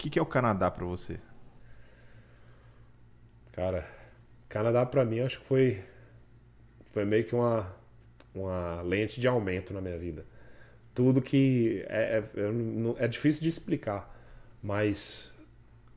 [0.00, 1.20] que, que é o Canadá para você?
[3.52, 3.86] Cara,
[4.48, 5.84] Canadá para mim acho que foi
[6.92, 7.70] foi meio que uma
[8.34, 10.24] uma lente de aumento na minha vida.
[10.94, 12.22] Tudo que é,
[12.98, 14.16] é, é difícil de explicar,
[14.62, 15.32] mas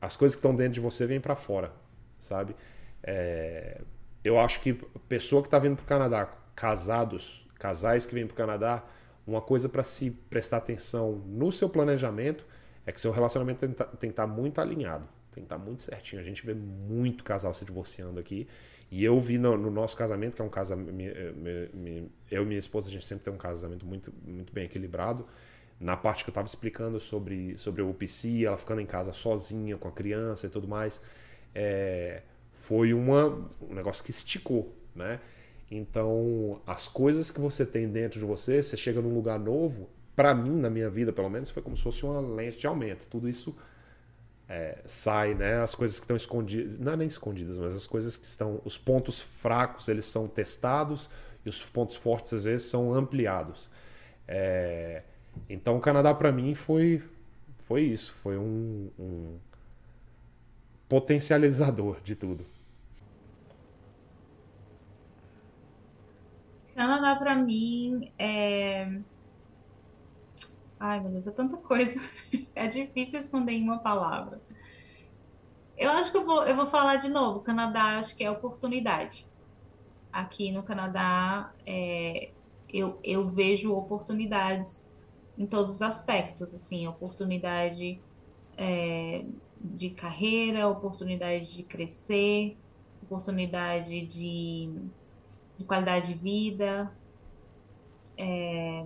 [0.00, 1.72] as coisas que estão dentro de você vêm para fora,
[2.20, 2.54] sabe?
[3.02, 3.80] É,
[4.22, 4.74] eu acho que
[5.08, 8.84] pessoa que está vindo para o Canadá, casados, casais que vêm para o Canadá,
[9.26, 12.46] uma coisa para se prestar atenção no seu planejamento
[12.86, 15.64] é que seu relacionamento tem que tá, estar tá muito alinhado, tem que estar tá
[15.64, 16.20] muito certinho.
[16.20, 18.46] A gente vê muito casal se divorciando aqui.
[18.90, 20.92] E eu vi no, no nosso casamento, que é um casamento.
[22.30, 25.26] Eu e minha esposa, a gente sempre tem um casamento muito, muito bem equilibrado.
[25.80, 29.76] Na parte que eu estava explicando sobre, sobre o UPC, ela ficando em casa sozinha
[29.76, 31.00] com a criança e tudo mais,
[31.54, 32.22] é,
[32.52, 35.20] foi uma, um negócio que esticou, né?
[35.70, 40.34] Então, as coisas que você tem dentro de você, você chega num lugar novo, para
[40.34, 43.08] mim, na minha vida, pelo menos, foi como se fosse uma lente de aumento.
[43.08, 43.56] Tudo isso
[44.48, 45.62] é, sai, né?
[45.62, 48.78] As coisas que estão escondidas, não é nem escondidas, mas as coisas que estão, os
[48.78, 51.08] pontos fracos, eles são testados
[51.44, 53.70] e os pontos fortes às vezes são ampliados.
[54.26, 55.02] É,
[55.48, 57.02] então, o Canadá para mim foi
[57.64, 59.38] foi isso, foi um, um
[60.86, 62.44] potencializador de tudo.
[66.74, 69.00] Canadá para mim é.
[70.86, 71.98] Ai, meu Deus, é tanta coisa.
[72.54, 74.40] É difícil responder em uma palavra.
[75.76, 77.40] Eu acho que eu vou, eu vou falar de novo.
[77.40, 79.26] Canadá, acho que é oportunidade.
[80.12, 82.30] Aqui no Canadá, é,
[82.68, 84.88] eu, eu vejo oportunidades
[85.38, 87.98] em todos os aspectos, assim, oportunidade
[88.56, 89.24] é,
[89.58, 92.56] de carreira, oportunidade de crescer,
[93.02, 94.70] oportunidade de
[95.58, 96.92] de qualidade de vida.
[98.16, 98.84] É...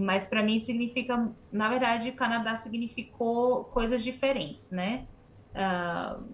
[0.00, 5.06] Mas para mim significa, na verdade, o Canadá significou coisas diferentes, né?
[5.52, 6.24] Uh,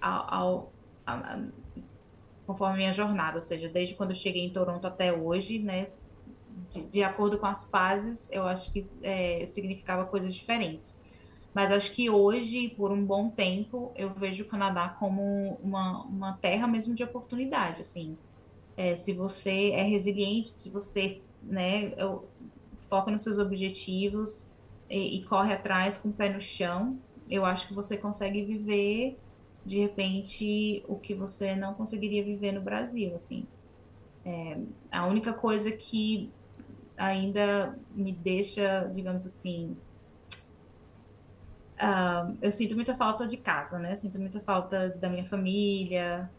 [0.00, 0.72] ao,
[1.06, 1.42] ao,
[2.46, 5.88] conforme a minha jornada, ou seja, desde quando eu cheguei em Toronto até hoje, né?
[6.70, 10.96] De, de acordo com as fases, eu acho que é, significava coisas diferentes.
[11.52, 16.32] Mas acho que hoje, por um bom tempo, eu vejo o Canadá como uma, uma
[16.34, 18.16] terra mesmo de oportunidade, assim
[18.76, 21.92] é, se você é resiliente, se você né,
[22.94, 24.52] foca nos seus objetivos
[24.88, 26.96] e, e, corre atrás com o pé no chão,
[27.28, 29.18] eu acho que você consegue viver
[29.66, 33.48] de repente o que você não conseguiria viver no Brasil, assim.
[34.24, 34.58] É,
[34.92, 36.30] a única coisa que
[36.96, 39.76] ainda me deixa, digamos assim,
[41.80, 43.90] uh, eu sinto muita falta de casa, né?
[43.92, 46.30] Eu sinto muita falta da minha família,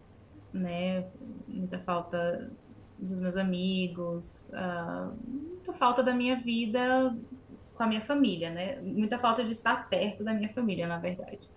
[0.53, 1.05] né?
[1.49, 2.49] Muita falta
[2.97, 7.15] dos meus amigos, uh, muita falta da minha vida
[7.75, 8.81] com a minha família, né?
[8.81, 11.49] Muita falta de estar perto da minha família, na verdade.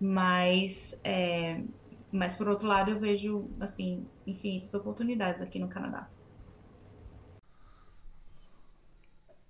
[0.00, 1.62] Mas, é,
[2.10, 6.08] mas por outro lado, eu vejo, assim, infinitas oportunidades aqui no Canadá.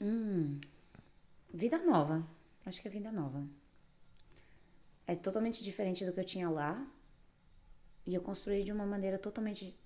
[0.00, 0.60] Hum,
[1.52, 2.26] vida nova.
[2.66, 3.46] Acho que é vida nova.
[5.06, 6.86] É totalmente diferente do que eu tinha lá,
[8.06, 9.76] e eu construí de uma maneira totalmente,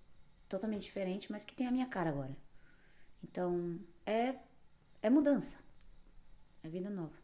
[0.48, 2.36] totalmente diferente, mas que tem a minha cara agora.
[3.22, 4.36] Então, é,
[5.02, 5.56] é mudança.
[6.62, 7.16] É vida nova.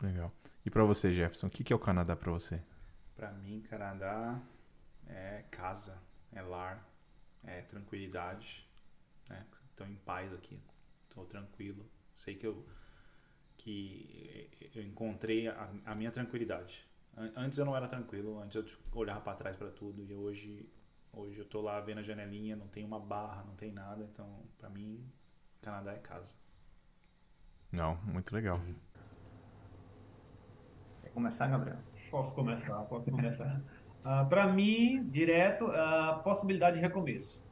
[0.00, 0.32] Legal.
[0.64, 2.60] E para você, Jefferson, o que, que é o Canadá para você?
[3.14, 4.40] Para mim, Canadá
[5.06, 5.96] é casa,
[6.32, 6.86] é lar,
[7.44, 8.66] é tranquilidade.
[9.28, 9.44] Né?
[9.70, 10.60] Estou em paz aqui,
[11.08, 11.84] estou tranquilo.
[12.14, 12.64] Sei que eu
[13.62, 16.84] que eu encontrei a, a minha tranquilidade.
[17.36, 20.68] Antes eu não era tranquilo, antes eu tipo, olhava para trás para tudo e hoje
[21.14, 24.26] hoje eu tô lá vendo a janelinha, não tem uma barra, não tem nada, então
[24.58, 25.04] para mim
[25.60, 26.34] Canadá é casa.
[27.70, 28.60] Não, muito legal.
[31.02, 31.78] Quer começar, Gabriel?
[32.10, 33.62] Posso começar, posso começar.
[34.04, 37.46] uh, para mim, direto, a possibilidade de recomeço.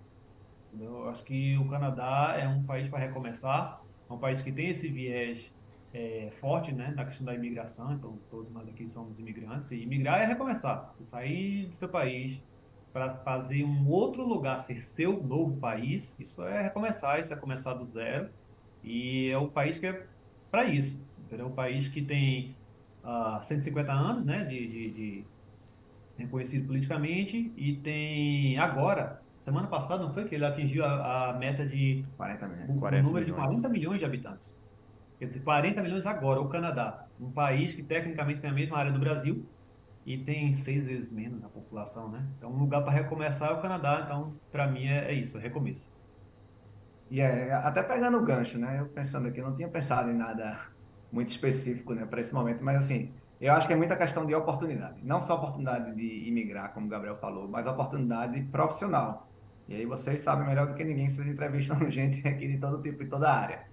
[0.78, 4.69] Eu acho que o Canadá é um país para recomeçar, é um país que tem
[4.69, 5.53] esse viés
[5.92, 10.21] é, forte né, na questão da imigração, então todos nós aqui somos imigrantes, e imigrar
[10.21, 10.89] é recomeçar.
[10.92, 12.41] Você sair do seu país
[12.92, 17.75] para fazer um outro lugar ser seu novo país, isso é recomeçar, isso é começar
[17.75, 18.28] do zero,
[18.83, 20.07] e é um país que é
[20.51, 21.01] para isso.
[21.19, 21.47] Entendeu?
[21.47, 22.57] É um país que tem
[23.04, 25.25] uh, ah, 150 anos né, de, de, de
[26.19, 31.65] reconhecido politicamente e tem agora, semana passada, não foi que ele atingiu a, a meta
[31.65, 32.71] de 40 milhões.
[32.71, 33.27] O, 40 número milhões.
[33.27, 34.57] de 40 milhões de habitantes.
[35.19, 38.91] Quer dizer, 40 milhões agora, o Canadá, um país que tecnicamente tem a mesma área
[38.91, 39.47] do Brasil
[40.05, 42.27] e tem seis vezes menos a população, né?
[42.39, 45.41] Então, um lugar para recomeçar é o Canadá, então, para mim é, é, isso, é
[45.41, 45.95] recomeço.
[47.11, 48.81] E é, até pegando o gancho, né?
[48.81, 50.59] Eu pensando aqui, não tinha pensado em nada
[51.13, 54.35] muito específico, né, para esse momento, mas assim, Eu acho que é muita questão de
[54.35, 55.01] oportunidade.
[55.03, 59.31] Não só oportunidade de imigrar, como o Gabriel falou, mas oportunidade profissional.
[59.67, 63.03] E aí vocês sabem melhor do que ninguém, vocês entrevistam gente aqui de todo tipo
[63.03, 63.70] e toda área.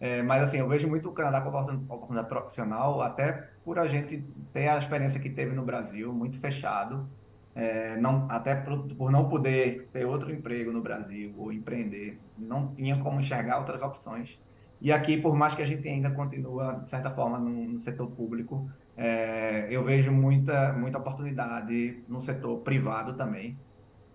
[0.00, 4.24] É, mas assim, eu vejo muito o Canadá como oportunidade profissional, até por a gente
[4.50, 7.06] ter a experiência que teve no Brasil, muito fechado,
[7.54, 12.74] é, não, até por, por, não poder ter outro emprego no Brasil ou empreender, não
[12.74, 14.40] tinha como enxergar outras opções.
[14.80, 18.10] E aqui, por mais que a gente ainda continua, de certa forma, no, no setor
[18.12, 23.58] público, é, eu vejo muita, muita oportunidade no setor privado também.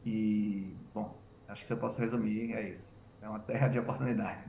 [0.04, 1.16] E, bom,
[1.48, 3.00] acho que se eu posso resumir, é isso.
[3.22, 4.44] É uma terra de oportunidade.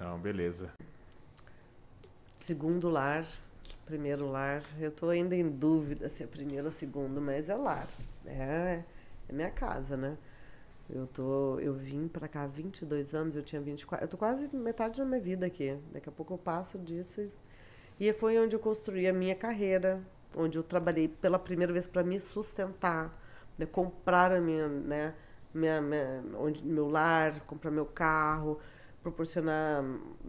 [0.00, 0.72] Não, beleza.
[2.40, 3.26] Segundo lar,
[3.84, 7.86] primeiro lar, eu estou ainda em dúvida se é primeiro ou segundo, mas é lar.
[8.24, 8.82] É,
[9.28, 10.16] é minha casa, né?
[10.88, 14.48] Eu tô, eu vim para cá há 22 anos, eu tinha 24, eu tô quase
[14.56, 15.78] metade da minha vida aqui.
[15.92, 20.00] Daqui a pouco eu passo disso e, e foi onde eu construí a minha carreira,
[20.34, 23.14] onde eu trabalhei pela primeira vez para me sustentar,
[23.58, 25.14] né, comprar a minha, né,
[25.52, 28.58] minha, minha, onde, meu lar, comprar meu carro,
[29.02, 29.82] proporcionar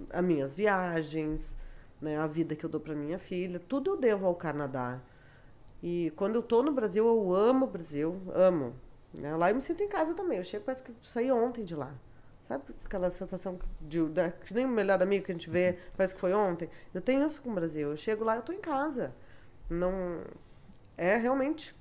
[0.10, 1.58] as minhas viagens,
[2.02, 5.02] né, a vida que eu dou para minha filha, tudo eu devo ao Canadá.
[5.84, 8.76] E quando eu tô no Brasil, eu amo o Brasil, amo.
[9.14, 9.36] Né?
[9.36, 10.38] Lá eu me sinto em casa também.
[10.38, 11.94] Eu chego, parece que saí ontem de lá.
[12.44, 14.00] Sabe aquela sensação de,
[14.46, 16.70] que nem o melhor amigo que a gente vê, parece que foi ontem?
[16.94, 17.90] Eu tenho isso com o Brasil.
[17.92, 19.14] Eu chego lá, eu tô em casa.
[19.70, 20.22] Não
[20.98, 21.76] é realmente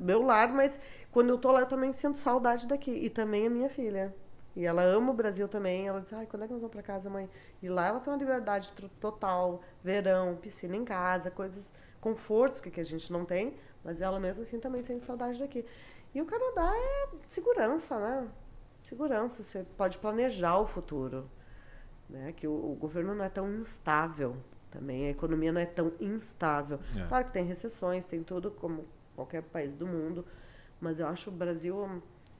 [0.00, 0.80] meu lar, mas
[1.10, 2.90] quando eu tô lá, eu também sinto saudade daqui.
[2.90, 4.14] E também a minha filha.
[4.58, 5.86] E ela ama o Brasil também.
[5.86, 7.30] Ela diz, ai, quando é que nós vamos para casa, mãe?
[7.62, 12.80] E lá ela tem uma liberdade total, verão, piscina em casa, coisas, confortos que, que
[12.80, 15.64] a gente não tem, mas ela mesmo assim também sente saudade daqui.
[16.12, 18.28] E o Canadá é segurança, né?
[18.82, 21.30] Segurança, você pode planejar o futuro.
[22.10, 22.32] Né?
[22.32, 24.36] Que o, o governo não é tão instável
[24.72, 26.80] também, a economia não é tão instável.
[26.96, 27.06] É.
[27.06, 30.24] Claro que tem recessões, tem tudo como qualquer país do mundo,
[30.80, 31.80] mas eu acho o Brasil,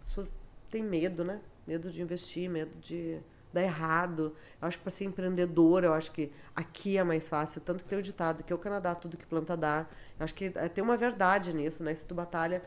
[0.00, 0.34] as pessoas
[0.68, 1.40] têm medo, né?
[1.68, 3.20] Medo de investir, medo de
[3.52, 4.34] dar errado.
[4.60, 7.90] Eu acho que para ser empreendedor, eu acho que aqui é mais fácil, tanto que
[7.90, 9.86] tem o ditado que é o Canadá tudo que planta dá.
[10.18, 11.94] Eu acho que é, tem uma verdade nisso, né?
[11.94, 12.62] Se tu batalha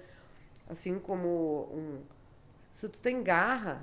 [0.70, 2.02] assim como um
[2.72, 3.82] se tu tem garra,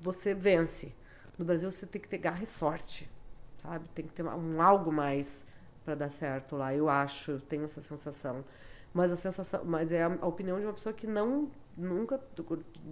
[0.00, 0.94] você vence.
[1.36, 3.10] No Brasil você tem que ter garra e sorte,
[3.58, 3.86] sabe?
[3.88, 5.44] Tem que ter um algo mais
[5.84, 6.74] para dar certo lá.
[6.74, 8.44] Eu acho, tenho essa sensação.
[8.94, 12.20] Mas a sensação, mas é a opinião de uma pessoa que não nunca,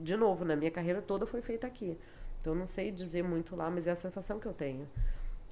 [0.03, 1.99] de novo, na minha carreira toda foi feita aqui.
[2.39, 4.89] Então eu não sei dizer muito lá, mas é a sensação que eu tenho.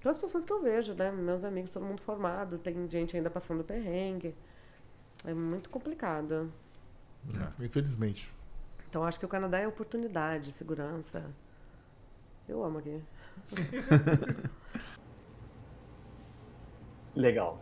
[0.00, 1.10] Pelas pessoas que eu vejo, né?
[1.10, 4.34] Meus amigos, todo mundo formado, tem gente ainda passando perrengue.
[5.25, 6.52] É muito complicado.
[7.28, 8.32] É, infelizmente.
[8.88, 11.28] Então acho que o Canadá é oportunidade, segurança.
[12.46, 13.02] Eu amo aqui.
[17.16, 17.60] Legal.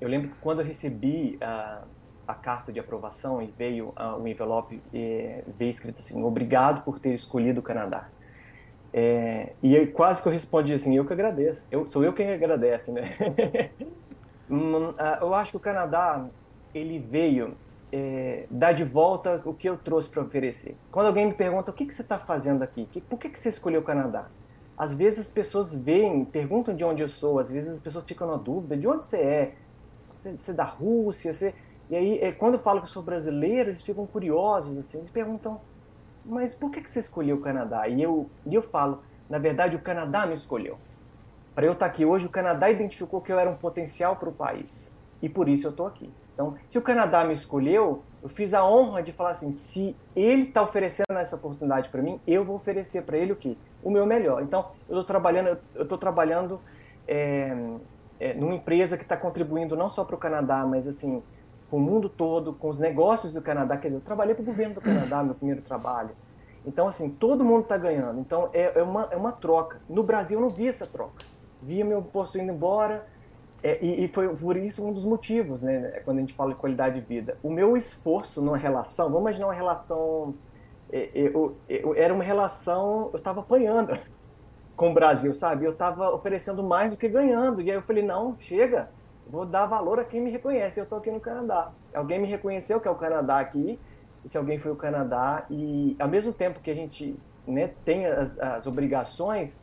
[0.00, 1.86] Eu lembro que quando eu recebi uh,
[2.26, 6.98] a carta de aprovação e veio uh, um envelope e veio escrito assim obrigado por
[6.98, 8.08] ter escolhido o Canadá.
[8.92, 12.32] É, e aí, quase que eu respondi assim eu que agradeço eu sou eu quem
[12.32, 13.16] agradece né?
[14.48, 16.26] Hum, uh, eu acho que o Canadá
[16.74, 17.56] ele veio
[17.92, 20.76] é, dar de volta o que eu trouxe para oferecer.
[20.90, 22.86] Quando alguém me pergunta o que, que você está fazendo aqui?
[22.90, 24.26] Que, por que, que você escolheu o Canadá?
[24.76, 28.26] Às vezes as pessoas veem perguntam de onde eu sou às vezes as pessoas ficam
[28.26, 29.54] na dúvida de onde você é?
[30.14, 31.32] Você, você é da Rússia?
[31.32, 31.54] Você
[31.90, 35.10] e aí, é, quando eu falo que eu sou brasileiro, eles ficam curiosos, assim, eles
[35.10, 35.60] perguntam,
[36.24, 37.86] mas por que, que você escolheu o Canadá?
[37.88, 40.78] E eu, e eu falo, na verdade, o Canadá me escolheu.
[41.54, 44.32] Para eu estar aqui hoje, o Canadá identificou que eu era um potencial para o
[44.32, 44.96] país.
[45.20, 46.10] E por isso eu estou aqui.
[46.32, 50.44] Então, se o Canadá me escolheu, eu fiz a honra de falar assim: se ele
[50.44, 53.56] está oferecendo essa oportunidade para mim, eu vou oferecer para ele o quê?
[53.84, 54.42] O meu melhor.
[54.42, 56.60] Então, eu estou trabalhando, eu estou trabalhando
[57.06, 57.56] é,
[58.18, 61.22] é, numa empresa que está contribuindo não só para o Canadá, mas assim
[61.74, 63.76] com o mundo todo, com os negócios do Canadá.
[63.76, 66.10] Quer dizer, eu trabalhei para o governo do Canadá, meu primeiro trabalho.
[66.64, 68.20] Então, assim, todo mundo está ganhando.
[68.20, 69.80] Então, é, é, uma, é uma troca.
[69.88, 71.24] No Brasil, eu não vi essa troca.
[71.60, 73.04] Via meu imposto indo embora,
[73.60, 76.60] é, e, e, foi por isso um dos motivos, né, quando a gente fala de
[76.60, 77.36] qualidade de vida.
[77.42, 80.32] O meu esforço numa relação, vamos imaginar uma relação.
[80.92, 83.98] É, é, eu, eu, era uma relação, eu estava apanhando
[84.76, 85.64] com o Brasil, sabe?
[85.64, 87.60] Eu estava oferecendo mais do que ganhando.
[87.60, 88.90] E aí eu falei: não, chega,
[89.28, 90.78] vou dar valor a quem me reconhece.
[90.78, 91.72] Eu estou aqui no Canadá.
[91.92, 93.78] Alguém me reconheceu que é o Canadá aqui,
[94.24, 97.16] e se alguém foi o Canadá, e ao mesmo tempo que a gente
[97.46, 99.60] né, tem as, as obrigações,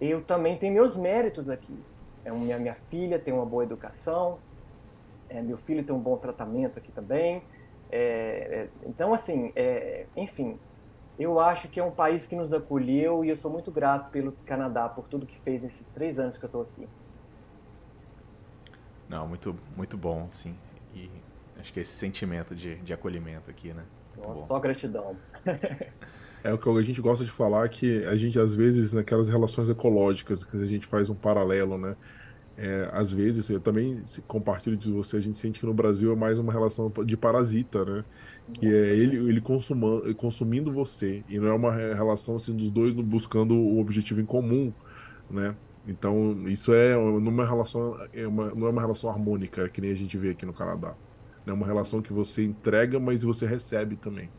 [0.00, 1.78] eu também tenho meus méritos aqui.
[2.24, 4.38] É minha, minha filha tem uma boa educação,
[5.28, 7.42] é, meu filho tem um bom tratamento aqui também.
[7.90, 10.58] É, é, então, assim, é, enfim,
[11.18, 14.32] eu acho que é um país que nos acolheu e eu sou muito grato pelo
[14.46, 16.88] Canadá por tudo que fez nesses três anos que eu estou aqui.
[19.12, 20.56] Não, muito, muito bom, sim.
[20.94, 21.10] E
[21.56, 23.84] acho que esse sentimento de, de acolhimento aqui, né?
[24.16, 25.16] Nossa, só gratidão.
[26.44, 29.68] É o que a gente gosta de falar que a gente, às vezes, naquelas relações
[29.68, 31.96] ecológicas, que a gente faz um paralelo, né?
[32.56, 36.12] É, às vezes, eu também se- compartilho de você, a gente sente que no Brasil
[36.12, 38.04] é mais uma relação de parasita, né?
[38.52, 42.70] Que é ele, ele consuma, consumindo você, e não é uma re- relação assim, dos
[42.70, 44.74] dois buscando o objetivo em comum,
[45.30, 45.58] né?
[45.84, 49.94] Então, isso é numa relação, é uma, não é uma relação harmônica, que nem a
[49.96, 50.98] gente vê aqui no Canadá.
[51.44, 54.32] É uma relação que você entrega, mas você recebe também.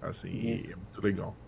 [0.00, 0.30] Assim,
[0.72, 1.40] é muito legal.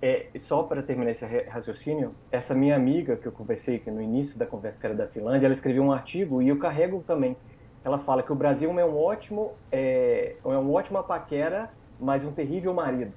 [0.00, 4.00] É, só para terminar esse ra- raciocínio, essa minha amiga que eu conversei que no
[4.02, 7.40] início da conversa, que era da Finlândia, ela escreveu um artigo e eu carrego também.
[7.82, 12.32] Ela fala que o Brasil é um ótimo, é, é uma ótima paquera, mas um
[12.34, 13.16] terrível marido.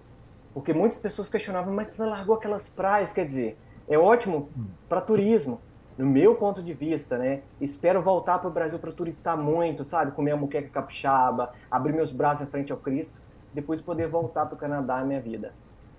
[0.54, 4.50] Porque muitas pessoas questionavam, mas você largou aquelas praias, quer dizer, é ótimo
[4.88, 5.60] para turismo.
[5.98, 7.42] No meu ponto de vista, né?
[7.60, 10.14] Espero voltar para o Brasil para turistar muito, sabe?
[10.14, 13.20] Comer a muqueca capixaba, abrir meus braços em frente ao Cristo,
[13.54, 15.54] depois poder voltar para o Canadá na minha vida.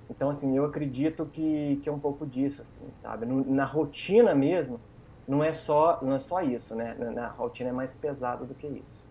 [0.08, 3.26] Então, assim, eu acredito que, que é um pouco disso, assim, sabe?
[3.26, 4.80] Na rotina mesmo,
[5.28, 6.96] não é só, não é só isso, né?
[6.98, 9.10] Na, na rotina é mais pesado do que isso.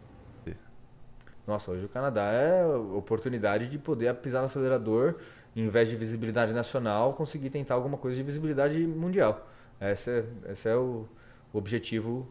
[1.50, 5.15] Nossa, hoje o Canadá é a oportunidade de poder pisar no acelerador,
[5.55, 9.47] em vez de visibilidade nacional, conseguir tentar alguma coisa de visibilidade mundial.
[9.81, 11.05] Esse é, esse é o
[11.53, 12.27] objetivo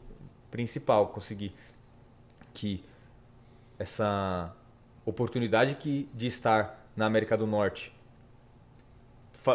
[0.51, 1.55] principal, conseguir
[2.55, 2.85] que
[3.79, 4.55] essa
[5.05, 7.95] oportunidade que, de estar na América do Norte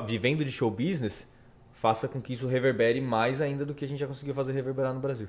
[0.07, 1.27] vivendo de show business
[1.73, 4.93] faça com que isso reverbere mais ainda do que a gente já conseguiu fazer reverberar
[4.93, 5.27] no Brasil.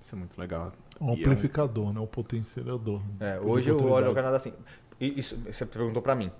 [0.00, 0.72] Isso é muito legal.
[1.00, 2.00] Um E é um- amplificador, né?
[2.00, 3.00] Um potenciador.
[3.20, 4.14] É, hoje eu olho o.
[4.14, 4.52] Canadá assim.
[4.98, 6.30] Isso, você perguntou pra mim.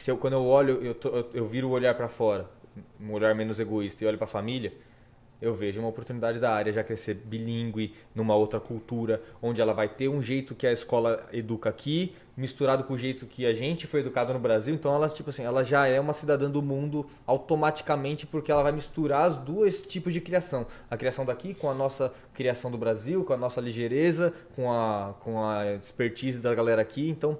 [0.00, 2.48] Se eu, quando eu olho, eu, tô- eu, eu viro o olhar pra fora,
[2.98, 4.72] um olhar menos egoísta, e olho pra família,
[5.42, 9.90] eu vejo uma oportunidade da área já crescer bilíngue, numa outra cultura, onde ela vai
[9.90, 13.86] ter um jeito que a escola educa aqui, misturado com o jeito que a gente
[13.86, 14.74] foi educado no Brasil.
[14.74, 18.72] Então ela, tipo assim, ela já é uma cidadã do mundo automaticamente porque ela vai
[18.72, 20.66] misturar os dois tipos de criação.
[20.90, 25.14] A criação daqui com a nossa criação do Brasil, com a nossa ligeireza, com a,
[25.20, 27.06] com a expertise da galera aqui.
[27.10, 27.36] Então,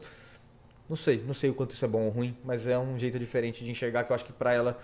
[0.90, 3.16] não sei, não sei o quanto isso é bom ou ruim, mas é um jeito
[3.16, 4.76] diferente de enxergar que eu acho que pra ela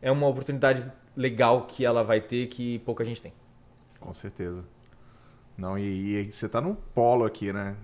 [0.00, 3.34] é uma oportunidade legal que ela vai ter que pouca gente tem.
[4.00, 4.64] Com certeza.
[5.58, 7.76] Não, e, e você tá num polo aqui, né?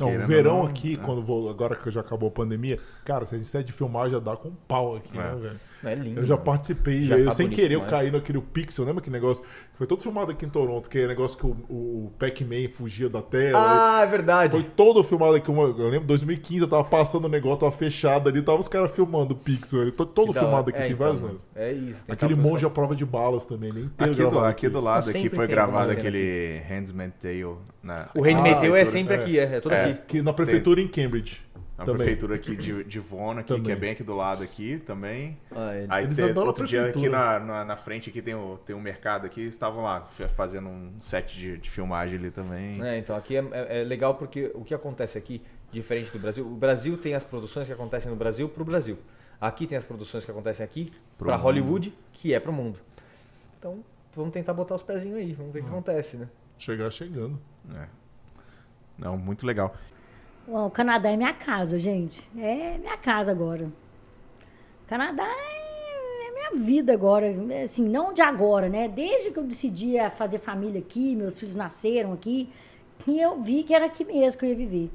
[0.00, 1.02] Não, o verão não, aqui, né?
[1.04, 4.08] quando vou, agora que já acabou a pandemia, cara, se a gente sai de filmar
[4.08, 5.20] já dá com um pau aqui, É.
[5.22, 5.60] né, velho?
[5.84, 6.20] É lindo.
[6.20, 6.44] Eu já mano.
[6.44, 7.90] participei, Já eu, tá sem querer eu demais.
[7.90, 9.42] caí naquele Pixel, lembra aquele negócio?
[9.44, 13.08] que Foi todo filmado aqui em Toronto, que é negócio que o, o Pac-Man fugia
[13.08, 13.58] da tela.
[13.98, 14.52] Ah, é verdade.
[14.52, 15.50] Foi todo filmado aqui.
[15.50, 18.90] uma- Eu lembro 2015, eu tava passando o negócio, tava fechado ali, tava os caras
[18.90, 19.90] filmando o Pixel.
[19.92, 21.46] to- Todo Que filmado aqui, É, tem então, vários anos.
[21.54, 22.04] É isso.
[22.04, 24.80] tem Aquele que monge à prova de balas também, nem inteiro Aqui do, aqui do
[24.80, 28.84] lado Não, aqui foi gravado cena aquele Handsman Tale na O Reino Ah, Meteu é
[28.84, 29.18] sempre é.
[29.18, 29.84] aqui, é, é tudo É.
[29.90, 30.00] aqui.
[30.06, 31.40] Que na prefeitura em Cambridge.
[31.80, 31.98] Na também.
[31.98, 35.36] prefeitura aqui de, de Vona, aqui, que é bem aqui do lado aqui também.
[35.50, 35.86] Ah, é.
[35.88, 38.58] Aí Eles te- adoram a outro dia aqui na, na, na frente aqui tem, o,
[38.64, 40.02] tem um mercado aqui, estavam lá
[40.34, 42.74] fazendo um set de, de filmagem ali também.
[42.82, 46.46] É, então aqui é, é- é legal porque o que acontece aqui, diferente do Brasil,
[46.46, 48.98] o Brasil tem as produções que acontecem no Brasil pro Brasil.
[49.40, 51.44] Aqui tem as produções que acontecem aqui Pro pra mundo.
[51.44, 52.78] Hollywood, que é pro mundo.
[53.58, 53.82] Então,
[54.14, 56.28] vamos tentar botar os pezinhos aí, vamos ver o que acontece, né?
[56.58, 57.40] Chegar chegando.
[57.74, 57.86] É.
[58.98, 59.74] Não, muito legal.
[60.46, 62.28] Bom, o Canadá é minha casa, gente.
[62.36, 63.70] É minha casa agora.
[64.84, 67.26] O Canadá é, é minha vida agora.
[67.62, 68.88] Assim, não de agora, né?
[68.88, 72.48] Desde que eu decidi a fazer família aqui, meus filhos nasceram aqui,
[73.06, 74.90] e eu vi que era aqui mesmo que eu ia viver.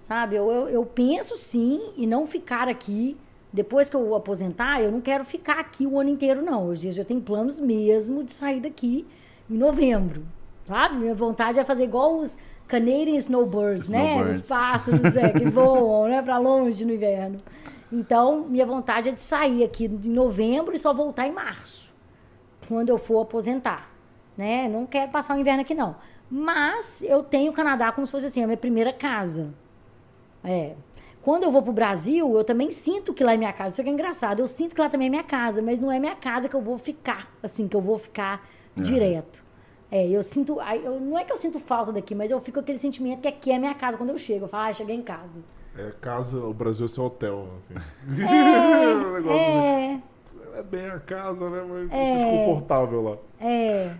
[0.00, 0.36] Sabe?
[0.36, 3.16] Eu, eu, eu penso sim em não ficar aqui.
[3.50, 6.66] Depois que eu aposentar, eu não quero ficar aqui o ano inteiro, não.
[6.66, 9.06] Hoje eu tenho planos mesmo de sair daqui
[9.48, 10.26] em novembro.
[10.66, 10.96] Sabe?
[10.96, 12.36] Minha vontade é fazer igual os
[12.68, 14.12] Canadian Snowbirds, né?
[14.12, 14.40] Snowbirds.
[14.40, 16.22] Os pássaros é, que voam, né?
[16.22, 17.40] Pra longe no inverno.
[17.90, 21.90] Então, minha vontade é de sair aqui em novembro e só voltar em março,
[22.68, 23.90] quando eu for aposentar,
[24.36, 24.68] né?
[24.68, 25.96] Não quero passar o inverno aqui, não.
[26.30, 29.48] Mas eu tenho o Canadá como se fosse assim, a minha primeira casa.
[30.44, 30.74] É.
[31.22, 33.74] Quando eu vou pro Brasil, eu também sinto que lá é minha casa.
[33.74, 34.40] Isso que é engraçado.
[34.40, 36.60] Eu sinto que lá também é minha casa, mas não é minha casa que eu
[36.60, 38.46] vou ficar, assim, que eu vou ficar
[38.76, 39.42] direto.
[39.90, 40.58] É, eu sinto.
[40.60, 43.28] Eu, não é que eu sinto falta daqui, mas eu fico com aquele sentimento que
[43.28, 44.44] aqui é minha casa quando eu chego.
[44.44, 45.40] Eu falo, ah, cheguei em casa.
[45.76, 47.48] É casa, o Brasil é seu hotel.
[47.58, 47.74] Assim.
[48.22, 50.02] É, negócio é,
[50.56, 51.64] é bem a casa, né?
[51.68, 52.10] Mas É.
[52.12, 53.16] é desconfortável lá.
[53.40, 53.94] é.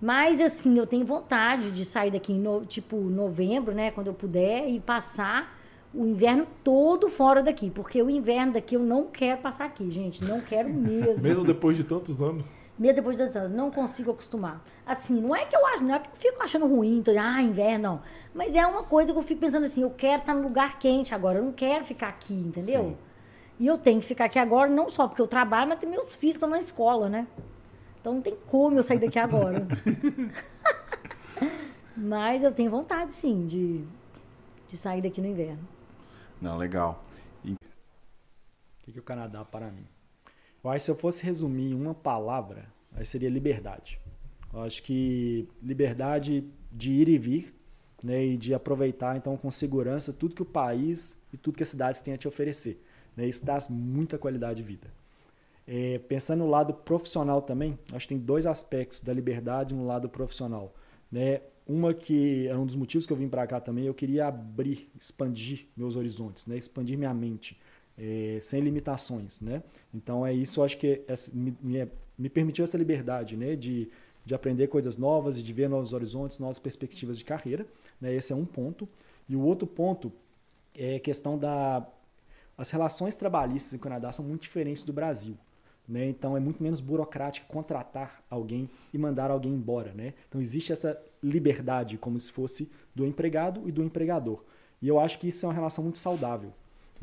[0.00, 4.12] Mas assim, eu tenho vontade de sair daqui em no- tipo novembro, né, quando eu
[4.14, 5.58] puder e passar
[5.94, 10.22] o inverno todo fora daqui, porque o inverno daqui eu não quero passar aqui, gente,
[10.22, 11.22] não quero mesmo.
[11.22, 12.44] Mesmo depois de tantos anos.
[12.76, 14.60] Mesmo depois de 10 anos, não consigo acostumar.
[14.84, 17.40] Assim, não é que eu acho, não é que eu fico achando ruim, tô, ah,
[17.40, 18.02] inverno, não.
[18.34, 21.14] Mas é uma coisa que eu fico pensando assim, eu quero estar num lugar quente
[21.14, 22.82] agora, eu não quero ficar aqui, entendeu?
[22.82, 22.96] Sim.
[23.60, 26.16] E eu tenho que ficar aqui agora, não só porque eu trabalho, mas porque meus
[26.16, 27.28] filhos estão na escola, né?
[28.00, 29.66] Então não tem como eu sair daqui agora.
[31.96, 33.84] mas eu tenho vontade, sim, de,
[34.66, 35.66] de sair daqui no inverno.
[36.42, 37.04] Não, legal.
[37.44, 37.56] O
[38.82, 39.86] que, que o Canadá para mim?
[40.64, 44.00] Eu acho que se eu fosse resumir em uma palavra, aí seria liberdade.
[44.52, 46.42] Eu acho que liberdade
[46.72, 47.54] de ir e vir,
[48.02, 51.68] né, e de aproveitar então com segurança tudo que o país e tudo que as
[51.68, 52.82] cidades têm a te oferecer.
[53.14, 54.88] Né, isso dá muita qualidade de vida.
[55.66, 60.08] É, pensando no lado profissional também, acho que tem dois aspectos da liberdade no lado
[60.08, 60.74] profissional.
[61.10, 61.40] Né?
[61.66, 64.90] Uma que é um dos motivos que eu vim para cá também, eu queria abrir,
[64.98, 66.56] expandir meus horizontes, né?
[66.56, 67.58] expandir minha mente,
[67.98, 69.40] é, sem limitações.
[69.40, 69.62] Né?
[69.92, 71.56] Então é isso, eu acho que essa, me,
[72.18, 73.56] me, permitiu essa liberdade né?
[73.56, 73.88] de,
[74.24, 77.66] de aprender coisas novas e de ver novos horizontes, novas perspectivas de carreira.
[78.00, 78.14] Né?
[78.14, 78.88] Esse é um ponto.
[79.28, 80.12] E o outro ponto
[80.74, 81.86] é a questão da...
[82.56, 85.36] As relações trabalhistas no Canadá são muito diferentes do Brasil.
[85.88, 86.08] Né?
[86.08, 89.92] Então é muito menos burocrático contratar alguém e mandar alguém embora.
[89.92, 90.14] Né?
[90.28, 94.44] Então existe essa liberdade como se fosse do empregado e do empregador.
[94.80, 96.52] E eu acho que isso é uma relação muito saudável.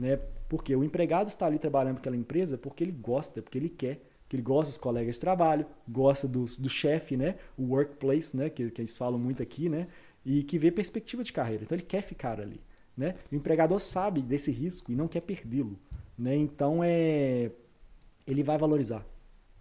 [0.02, 0.20] Né?
[0.50, 4.02] Porque o empregado está ali trabalhando para aquela empresa porque ele gosta, porque ele quer,
[4.28, 7.36] que ele gosta dos colegas de trabalho, gosta dos, do chefe, né?
[7.56, 8.50] o workplace, né?
[8.50, 9.88] que, que eles falam muito aqui, né?
[10.26, 11.64] e que vê perspectiva de carreira.
[11.64, 12.60] Então ele quer ficar ali.
[12.98, 13.14] Né?
[13.32, 15.78] O empregador sabe desse risco e não quer perdê-lo.
[16.18, 16.36] Né?
[16.36, 17.52] Então é
[18.26, 19.06] ele vai valorizar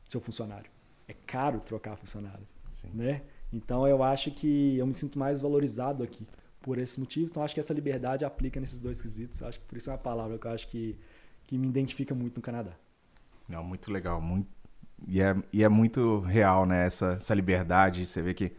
[0.08, 0.70] seu funcionário.
[1.06, 2.90] É caro trocar funcionário, Sim.
[2.94, 3.22] né?
[3.52, 6.26] Então eu acho que eu me sinto mais valorizado aqui
[6.60, 7.30] por esses motivos.
[7.30, 9.42] Então acho que essa liberdade aplica nesses dois quesitos.
[9.42, 10.98] Acho que por isso é uma palavra que eu acho que,
[11.44, 12.72] que me identifica muito no Canadá.
[13.48, 14.48] Não, muito legal, muito
[15.08, 16.86] e é, e é muito real, né?
[16.86, 18.06] Essa, essa liberdade.
[18.06, 18.52] Você vê que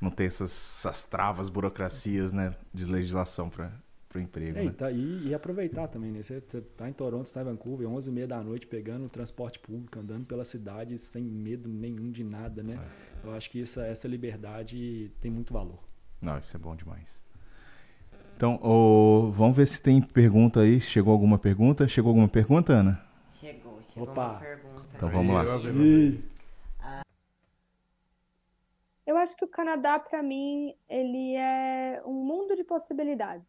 [0.00, 2.54] não tem essas, essas travas, burocracias, né?
[2.72, 3.72] De legislação para
[4.14, 4.58] o emprego.
[4.58, 4.70] É, né?
[4.70, 6.22] e, tá- e- e aproveitar também, né?
[6.22, 9.06] Você, você tá em Toronto, você tá em Vancouver, 11 e meia da noite, pegando
[9.06, 12.78] o transporte público, andando pela cidade sem medo nenhum de nada, né?
[13.24, 15.82] Eu acho que essa, essa liberdade tem muito valor.
[16.20, 17.24] Não, isso é bom demais.
[18.36, 20.78] Então, ô, vamos ver se tem pergunta aí.
[20.78, 21.88] Chegou alguma pergunta?
[21.88, 23.02] Chegou alguma pergunta, Ana?
[23.40, 24.32] Chegou, chegou Opa.
[24.32, 24.86] uma pergunta.
[24.94, 25.42] Então vamos lá.
[29.06, 33.46] Eu acho que o Canadá, para mim, ele é um mundo de possibilidades.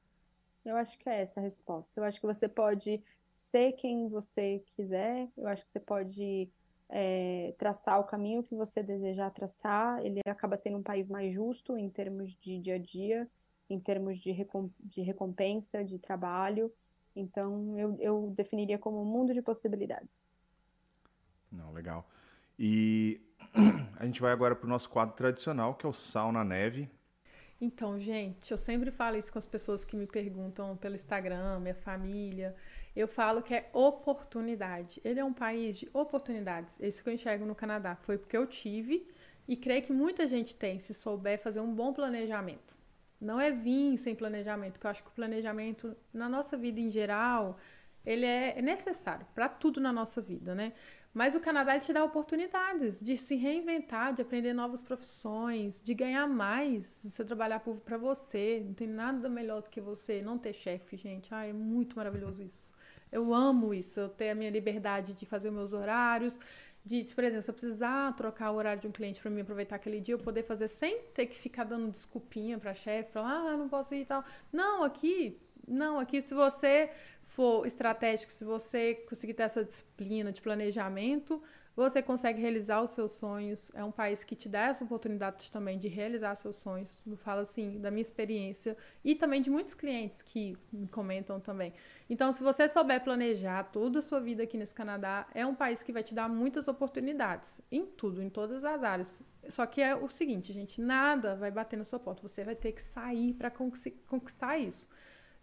[0.64, 1.92] Eu acho que é essa a resposta.
[2.00, 3.04] Eu acho que você pode
[3.38, 6.50] ser quem você quiser, eu acho que você pode
[6.90, 10.00] é, traçar o caminho que você desejar traçar.
[10.06, 13.28] Ele acaba sendo um país mais justo em termos de dia a dia,
[13.70, 16.72] em termos de, recom- de recompensa, de trabalho.
[17.16, 20.26] Então, eu, eu definiria como um mundo de possibilidades.
[21.52, 22.08] Não, legal.
[22.60, 23.22] E
[24.00, 26.90] a gente vai agora para o nosso quadro tradicional, que é o Sal na Neve.
[27.60, 31.74] Então, gente, eu sempre falo isso com as pessoas que me perguntam pelo Instagram, minha
[31.76, 32.56] família.
[32.96, 35.02] Eu falo que é oportunidade.
[35.04, 36.80] Ele é um país de oportunidades.
[36.80, 39.08] Esse que eu enxergo no Canadá foi porque eu tive
[39.48, 42.77] e creio que muita gente tem, se souber fazer um bom planejamento.
[43.20, 46.90] Não é vir sem planejamento, porque eu acho que o planejamento na nossa vida em
[46.90, 47.58] geral,
[48.06, 50.74] ele é necessário para tudo na nossa vida, né?
[51.14, 56.28] Mas o Canadá te dá oportunidades de se reinventar, de aprender novas profissões, de ganhar
[56.28, 58.62] mais, de você trabalhar para você.
[58.64, 61.34] Não tem nada melhor do que você não ter chefe, gente.
[61.34, 62.72] Ah, é muito maravilhoso isso.
[63.12, 66.40] Eu amo isso, eu ter a minha liberdade de fazer meus horários,
[66.88, 69.76] de, por exemplo, se eu precisar trocar o horário de um cliente para mim aproveitar
[69.76, 73.58] aquele dia, eu poder fazer sem ter que ficar dando desculpinha para chefe, falar, ah,
[73.58, 74.24] não posso ir e tal.
[74.54, 76.90] Não, aqui, não, aqui se você
[77.26, 81.44] for estratégico, se você conseguir ter essa disciplina de planejamento,
[81.78, 83.72] você consegue realizar os seus sonhos.
[83.76, 87.00] É um país que te dá essa oportunidade também de realizar seus sonhos.
[87.06, 91.72] Eu falo assim, da minha experiência e também de muitos clientes que me comentam também.
[92.10, 95.84] Então, se você souber planejar toda a sua vida aqui nesse Canadá, é um país
[95.84, 99.24] que vai te dar muitas oportunidades em tudo, em todas as áreas.
[99.48, 102.28] Só que é o seguinte, gente, nada vai bater na sua porta.
[102.28, 104.90] Você vai ter que sair para conquistar isso.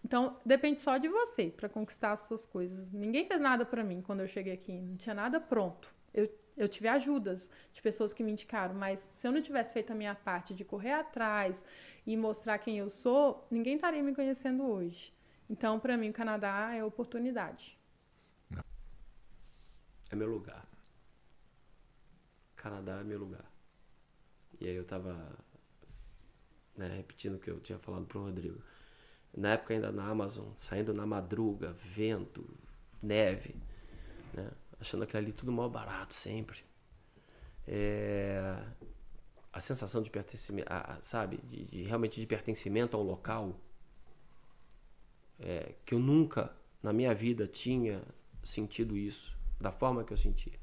[0.04, 2.90] Então, depende só de você para conquistar as suas coisas.
[2.90, 5.93] Ninguém fez nada para mim quando eu cheguei aqui, não tinha nada pronto.
[6.14, 9.90] Eu, eu tive ajudas de pessoas que me indicaram, mas se eu não tivesse feito
[9.90, 11.64] a minha parte de correr atrás
[12.06, 15.12] e mostrar quem eu sou, ninguém estaria me conhecendo hoje.
[15.50, 17.78] Então, para mim, o Canadá é oportunidade.
[20.10, 20.66] É meu lugar.
[22.56, 23.44] Canadá é meu lugar.
[24.60, 25.36] E aí eu tava
[26.76, 28.62] né, repetindo o que eu tinha falado pro Rodrigo.
[29.36, 32.48] Na época ainda na Amazon, saindo na madruga, vento,
[33.02, 33.56] neve?
[34.80, 36.62] Achando aquilo ali tudo mal barato sempre.
[37.66, 38.62] é,
[39.52, 43.58] a sensação de pertencimento, a- a- sabe, de, de- realmente de pertencimento ao local,
[45.38, 48.02] é, que eu nunca na minha vida tinha
[48.42, 50.58] sentido isso da forma que eu sentia.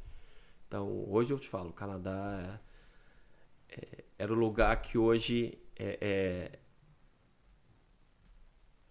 [0.68, 2.60] Então, hoje eu te falo, o Canadá
[3.70, 6.60] é- é- era o lugar que hoje é, é,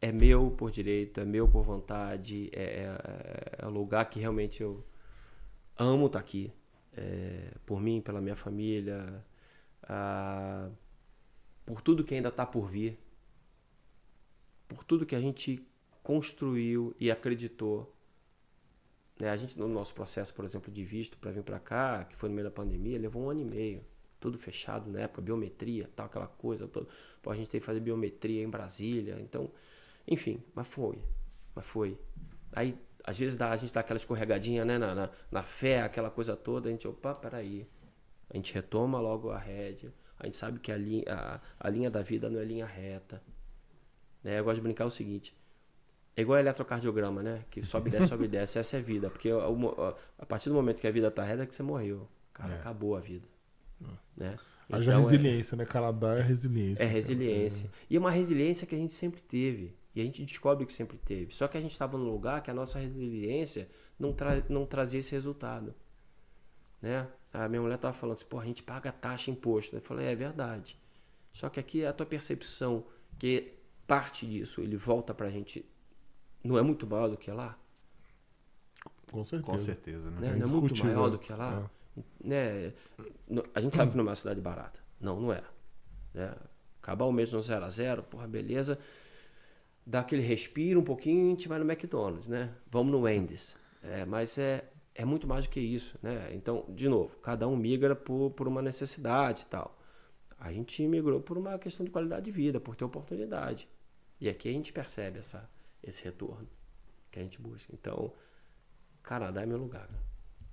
[0.09, 4.63] é meu por direito, é meu por vontade, é, é, é o lugar que realmente
[4.63, 4.85] eu
[5.81, 6.53] amo estar aqui,
[6.93, 9.25] é, por mim, pela minha família,
[9.85, 10.69] ah,
[11.65, 12.99] por tudo que ainda está por vir,
[14.69, 15.67] por tudo que a gente
[16.03, 17.95] construiu e acreditou.
[19.19, 19.31] Né?
[19.31, 22.29] A gente, no nosso processo, por exemplo, de visto para vir para cá, que foi
[22.29, 23.85] no meio da pandemia, levou um ano e meio.
[24.19, 26.89] Tudo fechado na época, biometria, tal, aquela coisa toda.
[27.23, 29.19] Pô, a gente teve que fazer biometria em Brasília.
[29.21, 29.51] Então,
[30.07, 30.99] enfim, mas foi.
[31.55, 31.99] Mas foi.
[32.53, 36.11] Aí, às vezes, dá, a gente dá aquela escorregadinha né, na, na, na fé, aquela
[36.11, 36.69] coisa toda.
[36.69, 37.67] A gente, opa, peraí.
[38.33, 39.93] A gente retoma logo a rédea.
[40.19, 43.23] A gente sabe que a linha, a, a linha da vida não é linha reta.
[44.23, 44.39] Né?
[44.39, 45.35] Eu gosto de brincar o seguinte.
[46.17, 47.45] É igual eletrocardiograma, né?
[47.51, 48.59] Que sobe e desce, sobe e desce.
[48.59, 49.09] Essa é a vida.
[49.09, 51.63] Porque o- o- a partir do momento que a vida tá reta é que você
[51.63, 52.07] morreu.
[52.35, 52.57] Cara, É.
[52.59, 53.27] acabou a vida.
[54.17, 54.37] Né?
[54.71, 55.65] Haja Então, é- resiliência, né?
[55.65, 56.83] Canadá é resiliência.
[56.83, 57.71] é resiliência.
[57.89, 59.75] E é uma resiliência que a gente sempre teve.
[59.95, 61.35] E a gente descobre que sempre teve.
[61.35, 65.01] Só que a gente estava num lugar que a nossa resiliência não, tra não trazia
[65.01, 65.75] esse resultado.
[66.81, 67.07] Né?
[67.33, 69.77] A minha mulher estava falando assim, pô, a gente paga taxa, imposto.
[69.77, 70.79] Eu falei, é verdade.
[71.33, 72.85] Só que aqui a tua percepção
[73.19, 73.53] que
[73.87, 75.65] parte disso, ele volta pra gente,
[76.45, 77.59] não é muito maior do que lá?
[79.11, 79.53] Com certeza.
[79.53, 80.21] Com certeza, né?
[80.21, 80.27] né?
[80.29, 80.97] É Não é muito indiscutível.
[80.97, 81.71] maior do que lá?
[82.21, 82.73] Né?
[83.29, 84.79] No- A gente sabe que não é uma cidade barata.
[85.01, 85.43] Não, não é.
[86.15, 86.35] Né?
[86.81, 88.79] Acabar o mês no 0 a 0 porra, beleza.
[89.87, 92.55] Dá aquele respiro um pouquinho e a gente vai no McDonald's, né?
[92.71, 93.55] Vamos no Wendy's.
[93.83, 96.31] É, mas é, é muito mais do que isso, né?
[96.35, 99.77] Então, de novo, cada um migra por, por uma necessidade e tal.
[100.39, 103.69] A gente migrou por uma questão de qualidade de vida, por ter oportunidade.
[104.21, 105.49] E aqui a gente percebe essa,
[105.83, 106.49] esse retorno
[107.11, 107.73] que a gente busca.
[107.75, 108.13] Então,
[109.03, 109.89] Canadá é meu lugar.
[109.91, 109.99] né?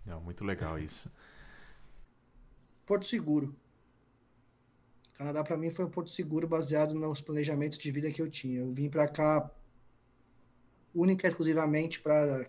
[0.06, 1.12] Não, muito legal isso.
[2.86, 3.54] Porto Seguro.
[5.18, 8.60] Canadá para mim foi um porto seguro baseado nos planejamentos de vida que eu tinha.
[8.60, 9.50] Eu vim para cá
[10.94, 12.48] única e exclusivamente para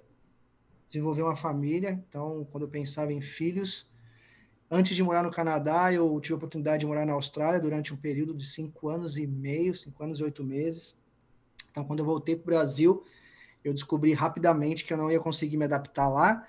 [0.87, 2.05] desenvolver uma família.
[2.09, 3.91] Então, quando eu pensava em filhos,
[4.71, 7.97] antes de morar no Canadá, eu tive a oportunidade de morar na Austrália durante um
[7.97, 10.95] período de cinco anos e meio, cinco anos e oito meses.
[11.71, 13.03] Então, quando eu voltei para o Brasil,
[13.65, 16.47] eu descobri rapidamente que eu não ia conseguir me adaptar lá.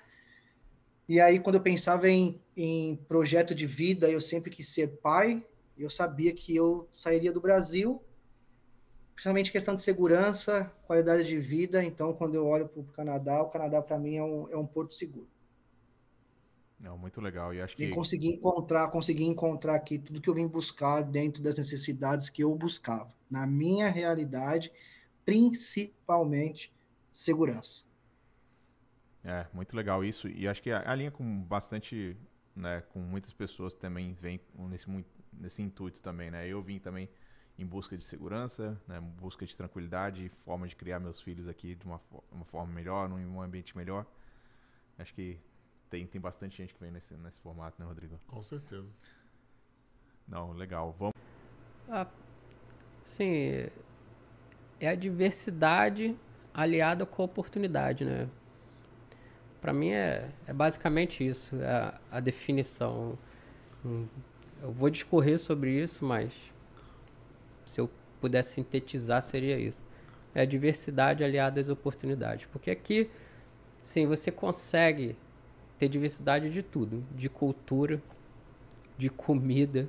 [1.08, 5.42] E aí, quando eu pensava em, em projeto de vida, eu sempre quis ser pai.
[5.80, 8.02] Eu sabia que eu sairia do Brasil,
[9.14, 11.84] principalmente questão de segurança, qualidade de vida.
[11.84, 14.66] Então, quando eu olho para o Canadá, o Canadá para mim é um, é um
[14.66, 15.28] porto seguro.
[16.80, 17.54] Não, muito legal.
[17.54, 21.42] E acho E que consegui encontrar, consegui encontrar aqui tudo que eu vim buscar dentro
[21.42, 23.12] das necessidades que eu buscava.
[23.28, 24.70] Na minha realidade,
[25.24, 26.72] principalmente
[27.12, 27.82] segurança.
[29.22, 30.28] É, muito legal isso.
[30.28, 32.16] E acho que a, a linha com bastante,
[32.56, 36.46] né, com muitas pessoas também vem nesse, mui- nesse intuito também, né?
[36.46, 37.08] Eu vim também
[37.58, 41.74] em busca de segurança, né, em busca de tranquilidade, forma de criar meus filhos aqui
[41.74, 42.00] de uma,
[42.32, 44.06] uma forma melhor, num, um ambiente melhor.
[44.98, 45.38] Acho que
[45.90, 48.18] tem, tem bastante gente que vem nesse, nesse formato, né, Rodrigo?
[48.26, 48.88] Com certeza.
[50.26, 50.94] Não, legal.
[50.98, 51.14] Vamos.
[51.88, 52.06] Ah,
[53.02, 53.68] sim,
[54.80, 56.16] é a diversidade
[56.54, 58.28] aliada com a oportunidade, né?
[59.60, 63.18] Para mim é, é basicamente isso, é a, a definição.
[64.62, 66.32] Eu vou discorrer sobre isso, mas
[67.64, 69.84] se eu pudesse sintetizar seria isso.
[70.34, 73.10] É a diversidade aliada às oportunidades, porque aqui,
[73.82, 75.16] sim, você consegue
[75.78, 78.00] ter diversidade de tudo, de cultura,
[78.96, 79.88] de comida,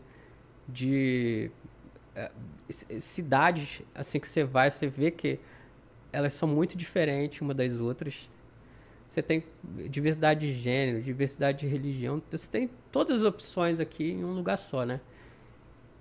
[0.68, 1.52] de
[2.16, 2.32] é,
[3.00, 5.40] cidades assim que você vai, você vê que
[6.14, 8.30] elas são muito diferentes uma das outras.
[9.12, 9.43] Você tem
[9.89, 14.56] diversidade de gênero, diversidade de religião, você tem todas as opções aqui em um lugar
[14.56, 15.02] só, né?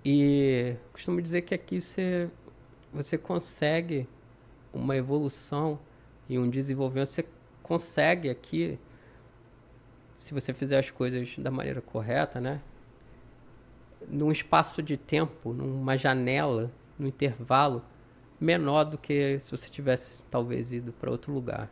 [0.05, 2.31] E costumo dizer que aqui você,
[2.93, 4.07] você consegue
[4.73, 5.77] uma evolução
[6.29, 7.25] e um desenvolvimento, você
[7.61, 8.79] consegue aqui,
[10.15, 12.61] se você fizer as coisas da maneira correta, né?
[14.07, 17.83] num espaço de tempo, numa janela, num intervalo
[18.39, 21.69] menor do que se você tivesse talvez ido para outro lugar.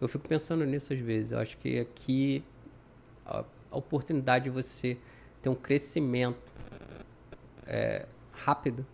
[0.00, 1.32] Eu fico pensando nisso às vezes.
[1.32, 2.44] Eu acho que aqui
[3.24, 4.98] a, a oportunidade de você
[5.42, 6.52] ter um crescimento
[7.66, 8.86] é, rápido,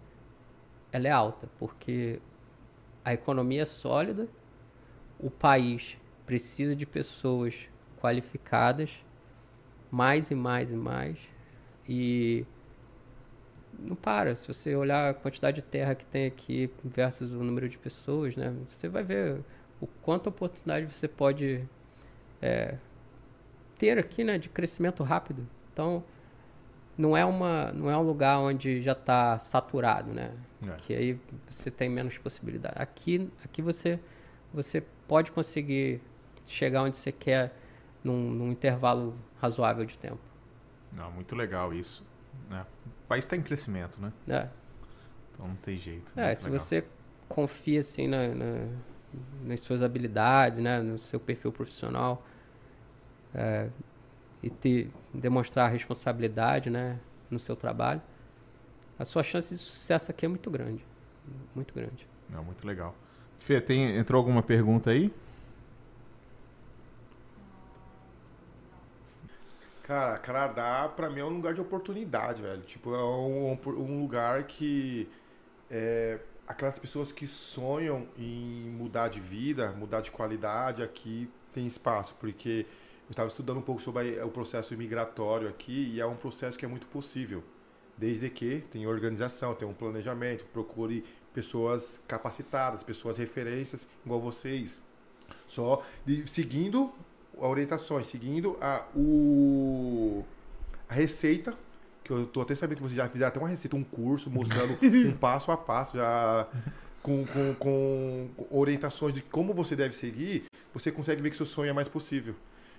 [0.92, 2.20] ela é alta, porque
[3.04, 4.28] a economia é sólida,
[5.18, 7.54] o país precisa de pessoas
[8.00, 9.04] qualificadas
[9.90, 11.18] mais e mais e mais.
[11.88, 12.46] E
[13.78, 14.34] não para.
[14.34, 18.36] Se você olhar a quantidade de terra que tem aqui versus o número de pessoas,
[18.36, 18.54] né?
[18.68, 19.40] Você vai ver
[19.80, 21.64] o quanto oportunidade você pode
[22.40, 22.76] é,
[23.78, 24.38] ter aqui, né?
[24.38, 25.46] De crescimento rápido.
[25.72, 26.04] Então,
[26.96, 30.34] não é, uma, não é um lugar onde já está saturado, né?
[30.66, 30.74] É.
[30.76, 32.74] Que aí você tem menos possibilidade.
[32.76, 33.98] Aqui, aqui você,
[34.52, 36.00] você pode conseguir
[36.46, 37.54] chegar onde você quer
[38.04, 40.20] num, num intervalo razoável de tempo.
[40.92, 42.04] Não, muito legal isso.
[42.50, 42.66] Né?
[42.86, 44.12] O país está em crescimento, né?
[44.28, 44.48] É.
[45.32, 46.12] Então não tem jeito.
[46.16, 46.60] É, se legal.
[46.60, 46.84] você
[47.28, 48.68] confia assim na, na-
[49.44, 52.24] nas suas habilidades, né, no seu perfil profissional
[53.34, 53.68] é,
[54.42, 56.98] e te, demonstrar responsabilidade, né,
[57.30, 58.00] no seu trabalho,
[58.98, 60.84] a sua chance de sucesso aqui é muito grande,
[61.54, 62.06] muito grande.
[62.28, 62.94] Não, muito legal.
[63.40, 65.12] Fê, tem, entrou alguma pergunta aí?
[69.82, 72.62] Cara, Canadá pra mim é um lugar de oportunidade, velho.
[72.62, 75.08] Tipo, é um, um lugar que
[75.68, 82.14] é, aquelas pessoas que sonham em mudar de vida, mudar de qualidade, aqui tem espaço,
[82.18, 82.66] porque
[83.08, 86.64] eu estava estudando um pouco sobre o processo imigratório aqui e é um processo que
[86.64, 87.42] é muito possível,
[87.96, 94.78] desde que tenha organização, tenha um planejamento, procure pessoas capacitadas, pessoas referências igual vocês,
[95.46, 96.92] só de- seguindo
[97.36, 100.24] orientações, seguindo a, o,
[100.88, 101.56] a receita,
[102.10, 104.76] que eu tô até sabendo que vocês já fizeram até uma receita, um curso mostrando
[104.82, 106.48] um passo a passo, já
[107.02, 110.44] com, com, com orientações de como você deve seguir,
[110.74, 112.34] você consegue ver que seu sonho é mais possível.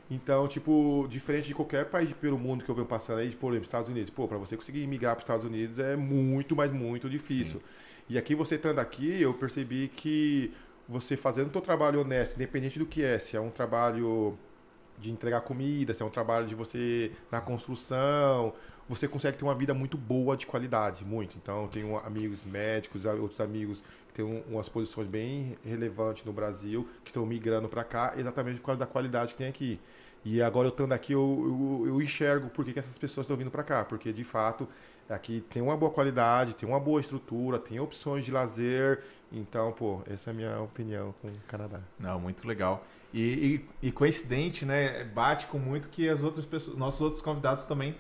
[0.10, 3.65] Então, tipo, diferente de qualquer país pelo mundo que eu venho passando aí, por exemplo,
[3.65, 4.10] Estados Unidos.
[4.10, 7.62] Pô, pra você conseguir migrar para os Estados Unidos é muito, mas muito difícil.
[8.10, 10.52] E aqui, você estando aqui, eu percebi que
[10.89, 14.38] você fazendo o seu trabalho honesto, independente do que é, se é um trabalho
[15.02, 18.54] de entregar comida, se é um trabalho de você na construção,
[18.88, 21.38] você consegue ter uma vida muito boa de qualidade, muito.
[21.38, 26.34] Então, eu tenho amigos médicos, outros amigos que têm um- umas posições bem relevantes no
[26.34, 29.80] Brasil, que estão migrando para cá exatamente por causa da qualidade que tem aqui.
[30.24, 33.36] E agora eu estando aqui, eu, eu, eu enxergo por que, que essas pessoas estão
[33.36, 34.68] vindo para cá, porque de fato
[35.10, 39.04] aqui tem uma boa qualidade, tem uma boa estrutura, tem opções de lazer.
[39.32, 41.80] Então, pô, essa é a minha opinião com o Canadá.
[42.00, 42.86] Não, muito legal.
[43.13, 45.04] E, e, e coincidente, né?
[45.04, 47.95] Bate com muito que as outras pessoas, nossos outros convidados também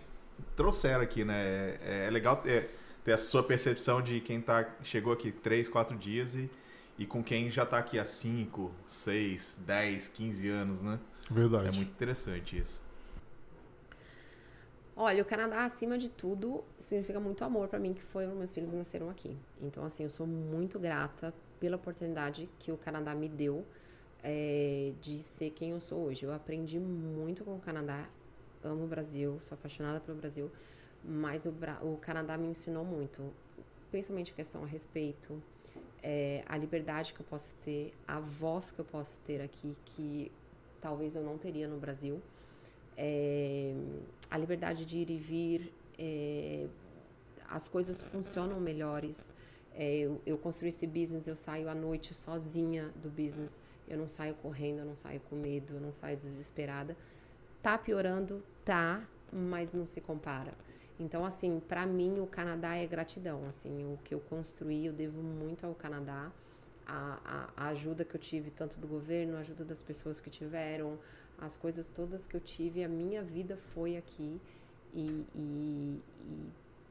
[0.55, 1.77] trouxeram aqui, né?
[1.81, 2.69] É, é legal ter,
[3.03, 6.49] ter a sua percepção de quem tá, chegou aqui três, quatro dias e,
[6.97, 10.99] e com quem já tá aqui há 5, 6, 10, 15 anos, né?
[11.29, 11.67] Verdade.
[11.67, 12.81] É muito interessante isso.
[14.95, 18.53] Olha, o Canadá, acima de tudo, significa muito amor para mim, que foi onde meus
[18.53, 19.35] filhos nasceram aqui.
[19.61, 23.65] Então, assim, eu sou muito grata pela oportunidade que o Canadá me deu
[24.23, 26.23] eh, de ser quem eu sou hoje.
[26.25, 28.07] Eu aprendi muito com o Canadá,
[28.63, 30.51] amo o Brasil, sou apaixonada pelo Brasil,
[31.03, 33.31] mas o, Bra- o Canadá me ensinou muito,
[33.89, 35.41] principalmente questão a respeito,
[36.03, 40.31] eh, a liberdade que eu posso ter, a voz que eu posso ter aqui, que
[40.79, 42.21] talvez eu não teria no Brasil
[42.97, 43.73] é,
[44.29, 46.67] a liberdade de ir e vir, é,
[47.49, 49.33] as coisas funcionam melhores.
[49.73, 54.07] É, eu, eu construí esse business, eu saio à noite sozinha do business, eu não
[54.07, 56.95] saio correndo, eu não saio com medo, eu não saio desesperada.
[57.61, 60.53] Tá piorando, tá, mas não se compara.
[60.99, 63.47] Então, assim, para mim o Canadá é gratidão.
[63.47, 66.31] Assim, o que eu construí, eu devo muito ao Canadá.
[66.85, 70.29] A, a, a ajuda que eu tive, tanto do governo, a ajuda das pessoas que
[70.29, 70.99] tiveram,
[71.37, 74.41] as coisas todas que eu tive, a minha vida foi aqui.
[74.93, 76.01] E, e-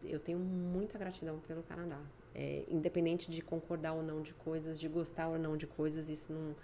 [0.02, 2.00] e eu tenho muita gratidão pelo Canadá.
[2.34, 6.32] É, independente de concordar ou não de coisas, de gostar ou não de coisas, isso
[6.32, 6.54] não,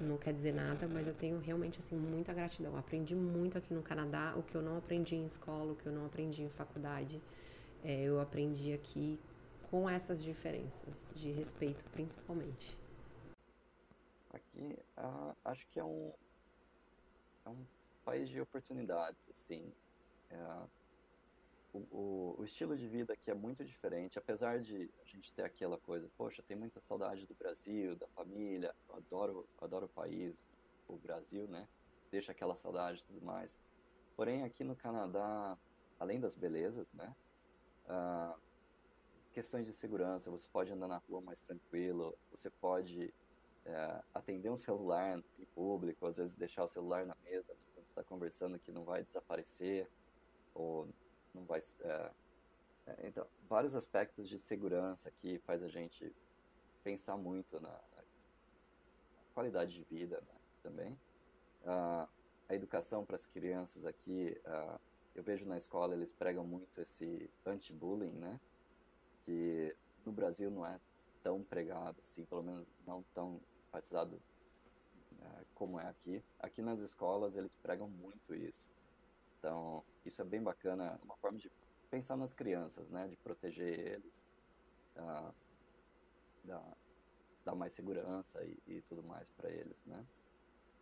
[0.00, 2.76] não quer dizer nada, mas eu tenho realmente assim muita gratidão.
[2.76, 5.92] Aprendi muito aqui no Canadá, o que eu não aprendi em escola, o que eu
[5.92, 7.20] não aprendi em faculdade,
[7.84, 9.18] é, eu aprendi aqui
[9.70, 12.78] com essas diferenças de respeito, principalmente.
[14.32, 16.12] Aqui, ah, acho que é um,
[17.46, 17.64] é um
[18.04, 19.72] país de oportunidades, assim.
[20.30, 20.36] É,
[21.72, 25.78] o, o, estilo de vida aqui é muito diferente, apesar de a gente ter aquela
[25.78, 30.50] coisa, poxa, tem muita saudade do Brasil, da família, eu adoro, eu adoro o país,
[30.86, 31.66] o Brasil, né?
[32.10, 33.58] Deixa aquela saudade e tudo mais.
[34.14, 35.56] Porém, aqui no Canadá,
[35.98, 37.14] além das belezas, né?
[37.88, 38.36] ah,
[39.32, 43.12] questões de segurança, você pode andar na rua mais tranquilo, você pode
[43.64, 47.90] é, atender um celular em público, às vezes deixar o celular na mesa quando você
[47.90, 49.88] está conversando que não vai desaparecer
[50.54, 50.88] ou
[51.34, 52.12] não vai é,
[52.86, 56.14] é, então vários aspectos de segurança que faz a gente
[56.82, 58.04] pensar muito na, na
[59.34, 60.98] qualidade de vida né, também
[61.64, 62.08] Ah,
[62.48, 64.80] a educação para as crianças aqui, uh,
[65.14, 68.40] eu vejo na escola eles pregam muito esse anti-bullying, né?
[69.24, 70.80] Que no Brasil não é
[71.22, 74.22] tão pregado, assim, pelo menos não tão enfatizado
[75.12, 76.24] uh, como é aqui.
[76.38, 78.68] Aqui nas escolas eles pregam muito isso.
[79.42, 81.50] Então, isso é bem bacana, uma forma de
[81.90, 83.08] pensar nas crianças, né?
[83.08, 84.30] De proteger eles,
[84.96, 85.34] uh,
[86.44, 90.06] dar, mais segurança e, e tudo mais para eles, né?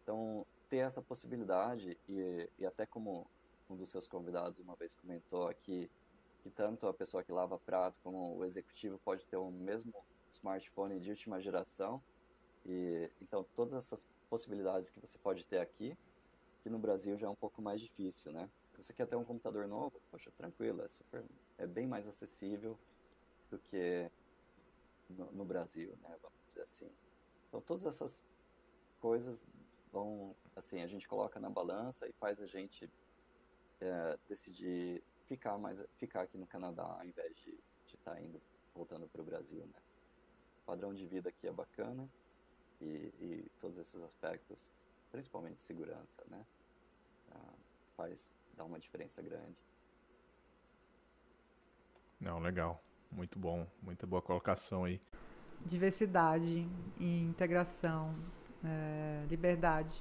[0.03, 3.27] Então, ter essa possibilidade e, e até como
[3.71, 5.91] um dos seus convidados uma vez comentou aqui
[6.43, 9.93] que tanto a pessoa que lava prato como o executivo pode ter o mesmo
[10.31, 12.03] smartphone de última geração
[12.65, 15.97] e então todas essas possibilidades que você pode ter aqui
[16.63, 18.49] que no Brasil já é um pouco mais difícil, né?
[18.77, 21.25] Você quer ter um computador novo, poxa, tranquilo, é super,
[21.59, 22.79] é bem mais acessível
[23.51, 24.11] do que
[25.09, 26.17] no, no Brasil, né?
[26.23, 26.91] Vamos dizer assim.
[27.49, 28.23] Então todas essas
[29.01, 29.45] coisas
[29.93, 32.91] vão, assim, a gente coloca na balança e faz a gente
[33.81, 37.59] é, decidir ficar mais, ficar aqui no Canadá ao invés de
[37.95, 38.41] estar tá indo,
[38.75, 39.83] voltando para o Brasil, né?
[40.63, 42.09] O padrão de vida aqui é bacana
[42.81, 44.69] e, e todos esses aspectos,
[45.11, 46.45] principalmente de segurança, né?
[47.33, 47.55] Ah,
[47.97, 49.57] faz, dá uma diferença grande.
[52.21, 52.83] Não, legal.
[53.11, 53.67] Muito bom.
[53.83, 55.01] Muita boa colocação aí.
[55.65, 56.67] Diversidade
[56.99, 58.15] e integração
[58.65, 59.95] é, liberdade.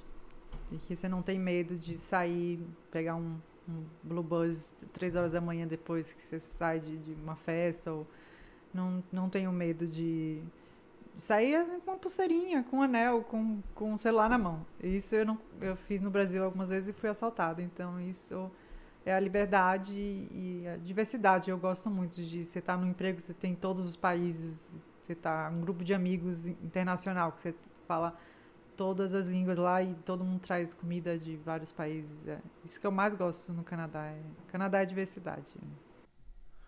[0.70, 5.32] E que você não tem medo de sair, pegar um, um blue buzz três horas
[5.32, 7.92] da manhã depois que você sai de, de uma festa.
[7.92, 8.06] Ou
[8.72, 10.42] não, não tenho medo de,
[11.16, 14.64] sair com uma pulseirinha, com um anel, com, com um celular na mão.
[14.82, 17.62] Isso eu, não, eu fiz no Brasil algumas vezes e fui assaltada.
[17.62, 18.50] Então isso
[19.04, 21.50] é a liberdade e a diversidade.
[21.50, 24.70] Eu gosto muito de você estar tá no emprego, você tem todos os países,
[25.02, 27.54] você está um grupo de amigos internacional que você
[27.86, 28.16] fala
[28.76, 32.26] todas as línguas lá e todo mundo traz comida de vários países.
[32.26, 32.38] É.
[32.64, 34.06] Isso que eu mais gosto no Canadá.
[34.06, 34.18] É,
[34.48, 35.52] Canadá é diversidade.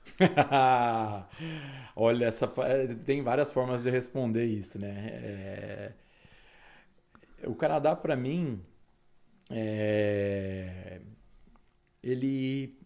[1.96, 5.08] Olha, essa, é, tem várias formas de responder isso, né?
[5.12, 5.92] É,
[7.44, 8.60] o Canadá, para mim,
[9.50, 11.00] é,
[12.02, 12.78] ele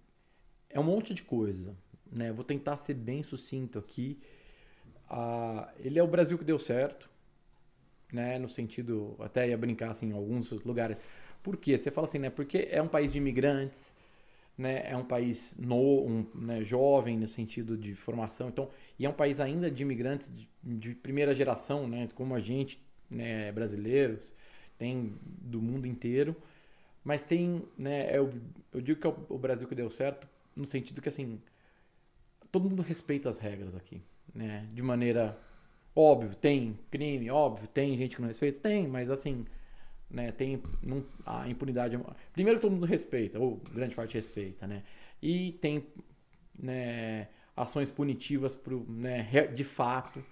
[0.71, 1.77] é um monte de coisa,
[2.11, 2.33] né?
[2.33, 4.19] Vou tentar ser bem sucinto aqui.
[5.11, 7.11] Ah, ele é o Brasil que deu certo
[8.13, 8.39] né?
[8.39, 10.97] No sentido, até ia brincar assim, em alguns lugares.
[11.43, 11.77] Por quê?
[11.79, 12.31] Você fala assim, né?
[12.31, 13.93] Porque é um país de imigrantes,
[14.57, 14.91] né?
[14.91, 16.65] É um país no, um, né?
[16.65, 20.95] jovem no sentido de formação, então, e é um país ainda de imigrantes de, de
[20.95, 22.09] primeira geração, né?
[22.15, 23.53] Como a gente, né?
[23.53, 24.35] Brasileiros,
[24.79, 26.37] tem do mundo inteiro,
[27.05, 28.13] mas tem, né?
[28.15, 28.33] É o,
[28.73, 31.41] eu digo que é o, Brasil que deu certo no sentido que assim
[32.51, 34.03] todo mundo respeita as regras aqui,
[34.35, 34.69] né?
[34.73, 35.39] De maneira
[35.99, 39.47] Óbvio, tem crime, óbvio, tem gente que não respeita, tem, mas assim,
[40.11, 41.99] né, tem não, a impunidade.
[42.33, 44.83] Primeiro todo mundo respeita, ou grande parte respeita, né?
[45.23, 45.85] E tem
[46.59, 50.25] né, ações punitivas pro, né, de fato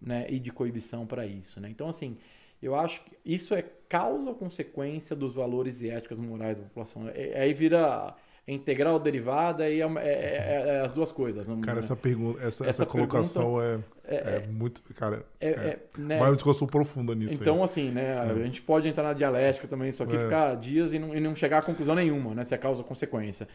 [0.00, 1.60] né, e de coibição para isso.
[1.60, 1.68] Né?
[1.70, 2.16] Então, assim,
[2.62, 7.08] eu acho que isso é causa ou consequência dos valores e éticas morais da população.
[7.08, 8.14] É, aí vira
[8.46, 11.46] integral derivada e é, é, é, é, as duas coisas.
[11.46, 15.48] Não, cara, essa pergunta, essa, essa, essa colocação pergunta, é, é, é, muito, cara, é,
[15.48, 16.18] é, né?
[16.18, 17.34] vai uma discussão profunda nisso.
[17.34, 17.62] Então, aí.
[17.62, 21.14] assim, né, a gente pode entrar na dialética também, isso aqui ficar dias e não,
[21.14, 23.48] e não chegar a conclusão nenhuma, né, se é causa ou consequência.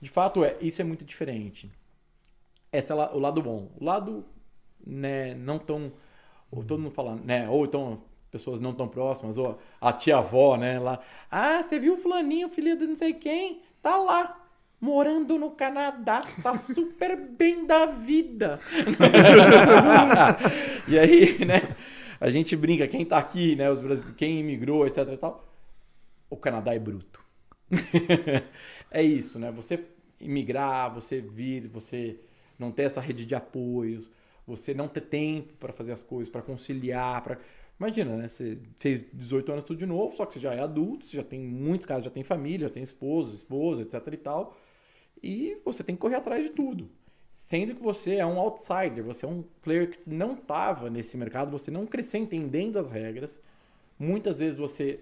[0.00, 1.70] De fato, é, isso é muito diferente.
[2.72, 3.70] Esse é o lado bom.
[3.80, 4.24] O lado,
[4.86, 5.92] né, não tão,
[6.52, 10.78] ou todo mundo fala, né, ou então pessoas não tão próximas, ou a tia-avó, né,
[10.78, 14.44] lá, ah, você viu o fulaninho, filho de não sei quem, tá lá,
[14.80, 18.58] morando no Canadá, tá super bem da vida.
[20.88, 21.76] e aí, né,
[22.20, 25.48] a gente brinca, quem tá aqui, né, os brasileiros, quem imigrou, etc e tal,
[26.28, 27.24] o Canadá é bruto.
[28.90, 29.84] é isso, né, você
[30.20, 32.16] imigrar, você vir, você
[32.58, 34.10] não ter essa rede de apoios,
[34.44, 37.38] você não ter tempo para fazer as coisas, para conciliar, para
[37.78, 38.28] Imagina, né?
[38.28, 41.22] Você fez 18 anos tudo de novo, só que você já é adulto, você já
[41.22, 44.56] tem, em muitos casos, já tem família, já tem esposo, esposa, etc e tal.
[45.22, 46.88] E você tem que correr atrás de tudo.
[47.34, 51.50] Sendo que você é um outsider, você é um player que não estava nesse mercado,
[51.50, 53.38] você não cresceu entendendo as regras.
[53.98, 55.00] Muitas vezes você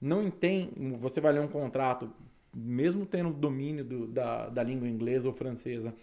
[0.00, 2.12] não entende, você vai ler um contrato,
[2.54, 5.94] mesmo tendo domínio do, da, da língua inglesa ou francesa,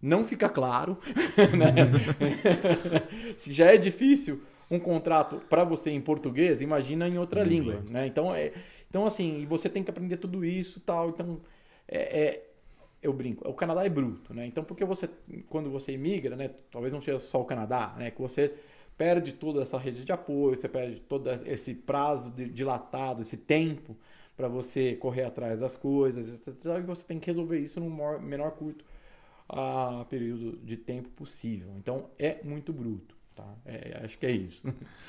[0.00, 0.98] não fica claro.
[1.56, 1.74] Né?
[3.36, 4.40] Se já é difícil
[4.70, 8.06] um contrato para você em português, imagina em outra língua, né?
[8.06, 8.52] Então, é,
[8.88, 11.10] então assim, você tem que aprender tudo isso tal.
[11.10, 11.40] Então,
[11.86, 12.50] é, é,
[13.02, 14.46] eu brinco, o Canadá é bruto, né?
[14.46, 15.08] Então, porque você,
[15.48, 16.50] quando você imigra, né?
[16.70, 18.10] Talvez não seja só o Canadá, né?
[18.10, 18.54] Que você
[18.96, 23.96] perde toda essa rede de apoio, você perde todo esse prazo dilatado, esse tempo,
[24.36, 26.54] para você correr atrás das coisas, etc.
[26.78, 27.90] E você tem que resolver isso no
[28.20, 28.84] menor curto
[29.48, 31.68] a período de tempo possível.
[31.78, 33.54] Então é muito bruto, tá?
[33.64, 34.62] É, acho que é isso.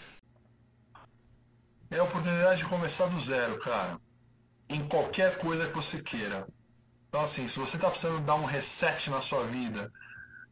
[1.89, 3.97] É a oportunidade de começar do zero, cara.
[4.69, 6.47] Em qualquer coisa que você queira.
[7.09, 9.91] Então, assim, se você tá precisando dar um reset na sua vida,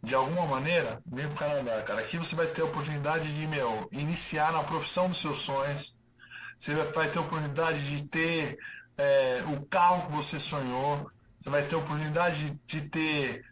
[0.03, 2.01] de alguma maneira, vem pro Canadá, cara.
[2.01, 5.97] Aqui você vai ter a oportunidade de, meu, iniciar na profissão dos seus sonhos.
[6.59, 8.57] Você vai- ter a oportunidade de ter
[8.97, 11.09] é, o carro que você sonhou.
[11.39, 13.45] Você vai ter a oportunidade de, ter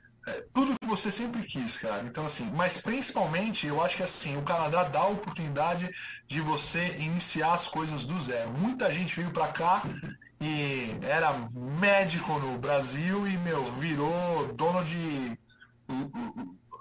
[0.53, 2.03] tudo que você sempre quis, cara.
[2.05, 5.89] Então, assim, mas principalmente, eu acho que assim, o Canadá dá a oportunidade
[6.27, 8.51] de você iniciar as coisas do zero.
[8.51, 9.83] Muita gente veio pra cá
[10.39, 15.37] e era médico no Brasil e, meu, virou dono de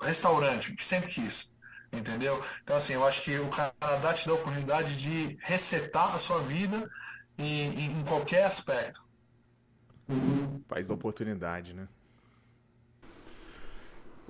[0.03, 1.51] restaurante, que sempre quis.
[1.93, 2.43] Entendeu?
[2.63, 6.41] Então, assim, eu acho que o Canadá te dá a oportunidade de resetar a sua
[6.41, 6.89] vida
[7.39, 9.03] em- em qualquer aspecto.
[10.69, 11.87] País da oportunidade, né?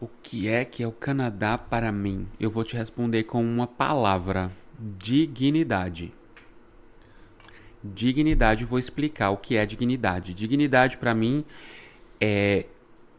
[0.02, 2.26] O que é que é o Canadá para mim?
[2.40, 6.12] Eu vou te responder com uma palavra: dignidade.
[7.84, 10.34] Dignidade, vou explicar o que é dignidade.
[10.34, 11.44] Dignidade para mim
[12.20, 12.66] é,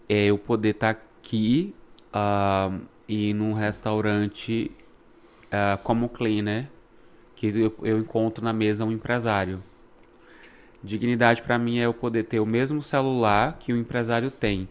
[0.10, 1.74] é eu poder estar aqui
[2.12, 2.78] ah,
[3.08, 4.70] e num restaurante
[5.50, 6.70] ah, como cleaner,
[7.34, 9.64] que eu, eu encontro na mesa um empresário.
[10.84, 14.68] Dignidade para mim é eu poder ter o mesmo celular que o empresário tem,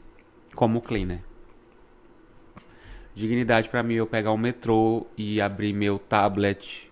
[0.54, 1.31] como cleaner.
[3.14, 6.90] Dignidade para mim eu pegar o metrô e abrir meu tablet,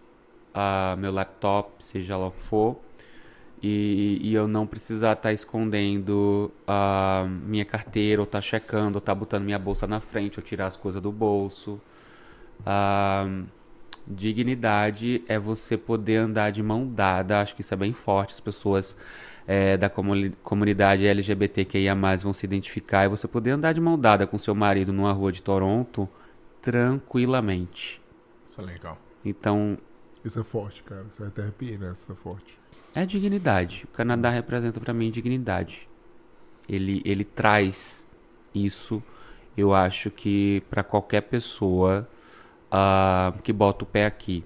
[0.53, 2.77] ah, meu laptop, seja lá o que for,
[3.63, 9.15] e, e eu não precisar estar escondendo ah, minha carteira, ou estar checando, ou estar
[9.15, 11.81] botando minha bolsa na frente, ou tirar as coisas do bolso.
[12.67, 13.27] Ah,
[14.07, 18.41] dignidade é você poder andar de mão dada, acho que isso é bem forte, as
[18.41, 18.97] pessoas
[19.47, 24.27] eh, da comuni- comunidade LGBTQIA+, vão se identificar, e você poder andar de mão dada
[24.27, 26.09] com seu marido numa rua de Toronto
[26.63, 28.01] tranquilamente.
[28.47, 28.99] Isso é legal.
[29.25, 29.79] Então,
[30.25, 31.05] Isso é forte, cara.
[31.13, 31.95] Isso é até arrepiei, né?
[31.99, 32.59] Isso é forte.
[32.95, 33.85] é dignidade.
[33.85, 35.89] O Canadá representa pra mim dignidade.
[36.69, 38.07] Ele, ele traz
[38.55, 39.03] isso,
[39.57, 42.09] eu acho que pra qualquer pessoa
[42.71, 44.45] ah, que bota o pé aqui.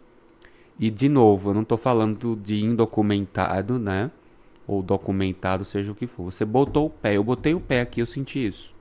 [0.79, 4.11] E de novo, eu não tô falando de indocumentado, né?
[4.67, 6.25] Ou documentado, seja o que for.
[6.25, 8.75] Você botou o pé, eu botei o pé aqui, eu senti isso.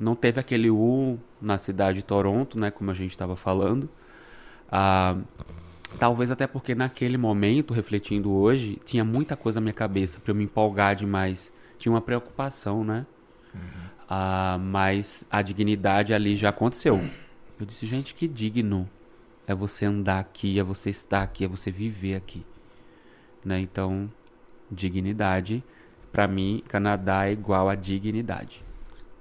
[0.00, 2.70] Não teve aquele U na cidade de Toronto, né?
[2.70, 3.88] Como a gente estava falando.
[4.70, 5.16] Ah,
[5.98, 10.34] talvez até porque naquele momento, refletindo hoje, tinha muita coisa na minha cabeça para eu
[10.34, 11.50] me empolgar demais.
[11.78, 13.06] Tinha uma preocupação, né?
[14.08, 17.02] Ah, mas a dignidade ali já aconteceu.
[17.58, 18.88] Eu disse, gente, que digno
[19.46, 22.44] é você andar aqui, é você estar aqui, é você viver aqui.
[23.44, 23.60] Né?
[23.60, 24.10] Então,
[24.70, 25.62] dignidade,
[26.12, 28.64] para mim, Canadá é igual a dignidade.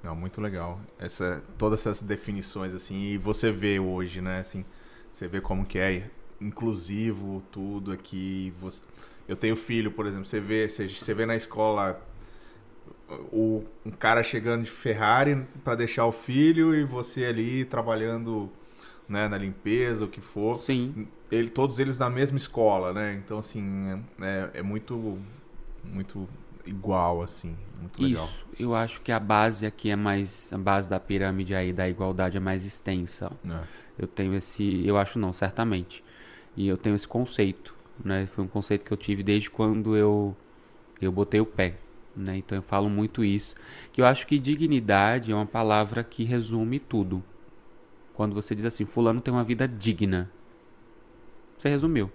[0.03, 0.79] Não, muito legal.
[0.99, 4.63] Essa, todas essas definições, assim, e você vê hoje, né, assim,
[5.11, 8.53] você vê como que é inclusivo tudo aqui.
[8.61, 8.81] Você...
[9.27, 12.01] Eu tenho filho, por exemplo, você vê, você, você vê na escola
[13.31, 18.49] o, um cara chegando de Ferrari para deixar o filho e você ali trabalhando
[19.07, 20.55] né, na limpeza, o que for.
[20.55, 21.07] Sim.
[21.31, 23.19] Ele, todos eles na mesma escola, né?
[23.23, 25.17] Então, assim, é, é muito,
[25.91, 26.27] muito
[26.65, 27.55] igual, assim.
[27.79, 28.25] Muito legal.
[28.25, 30.51] Isso, eu acho que a base aqui é mais.
[30.51, 33.31] A base da pirâmide aí da igualdade é mais extensa.
[33.45, 33.63] É.
[33.97, 34.85] Eu tenho esse.
[34.85, 36.03] Eu acho não, certamente.
[36.55, 37.75] E eu tenho esse conceito.
[38.03, 38.25] Né?
[38.25, 40.35] Foi um conceito que eu tive desde quando eu,
[41.01, 41.77] eu botei o pé.
[42.15, 42.37] Né?
[42.37, 43.55] Então eu falo muito isso.
[43.91, 47.23] Que eu acho que dignidade é uma palavra que resume tudo.
[48.13, 50.29] Quando você diz assim, fulano tem uma vida digna.
[51.57, 52.11] Você resumiu.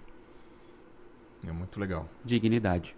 [1.45, 2.09] É muito legal.
[2.23, 2.95] Dignidade.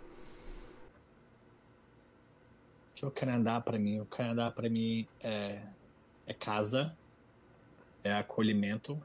[2.95, 3.99] Que o Canadá para mim?
[3.99, 5.61] O Canadá para mim é,
[6.25, 6.97] é casa,
[8.03, 9.01] é acolhimento,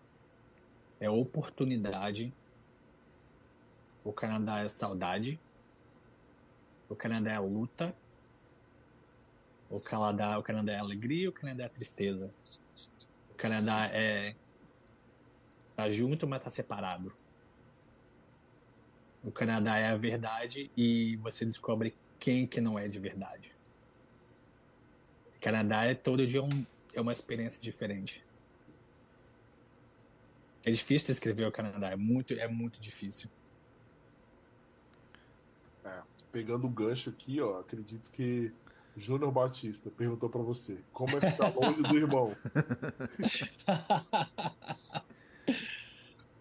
[1.01, 2.33] é oportunidade.
[4.05, 5.41] O Canadá é saudade.
[6.89, 7.95] O Canadá é luta.
[9.69, 12.33] O Canadá, o Canadá é alegria, o Canadá é tristeza.
[13.31, 14.37] O Canadá é
[15.75, 17.13] tá junto, mas tá separado.
[19.25, 23.60] O Canadá é a verdade e você descobre quem que não é de verdade.
[25.41, 28.25] Canadá é todo dia um, é uma experiência diferente.
[30.65, 33.31] É difícil descrever o Canadá, é muito, é muito difícil.
[35.85, 38.53] É, pegando o gancho aqui, ó, acredito que
[38.97, 42.37] Júnior Batista perguntou pra você: como é ficar longe do irmão?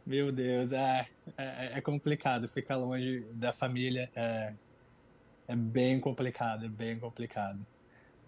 [0.05, 4.09] Meu Deus, é, é, é complicado ficar longe da família.
[4.15, 4.53] É,
[5.47, 7.59] É bem complicado, é bem complicado.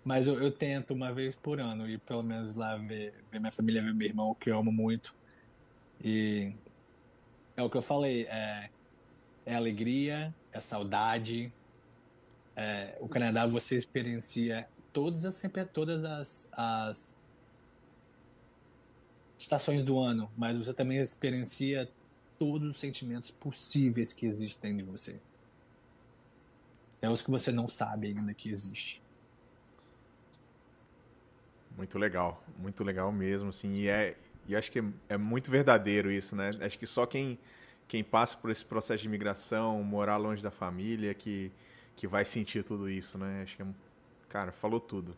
[0.03, 3.51] Mas eu, eu tento uma vez por ano ir pelo menos lá ver, ver minha
[3.51, 5.15] família, ver meu irmão, que eu amo muito.
[6.03, 6.51] E
[7.55, 8.69] é o que eu falei, é,
[9.45, 11.53] é alegria, é saudade.
[12.55, 17.13] É, o Canadá você experiencia todas as sempre todas as, as
[19.37, 21.89] estações do ano, mas você também experiencia
[22.37, 25.19] todos os sentimentos possíveis que existem de você.
[27.01, 29.01] É os que você não sabe ainda que existe.
[31.75, 34.17] Muito legal, muito legal mesmo, assim, e é,
[34.47, 36.49] e acho que é, é, muito verdadeiro isso, né?
[36.61, 37.39] Acho que só quem,
[37.87, 41.51] quem passa por esse processo de imigração, morar longe da família, que,
[41.95, 43.43] que vai sentir tudo isso, né?
[43.43, 43.67] Acho que, é,
[44.27, 45.17] cara, falou tudo.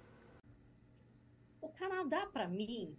[1.61, 2.95] O Canadá, para mim,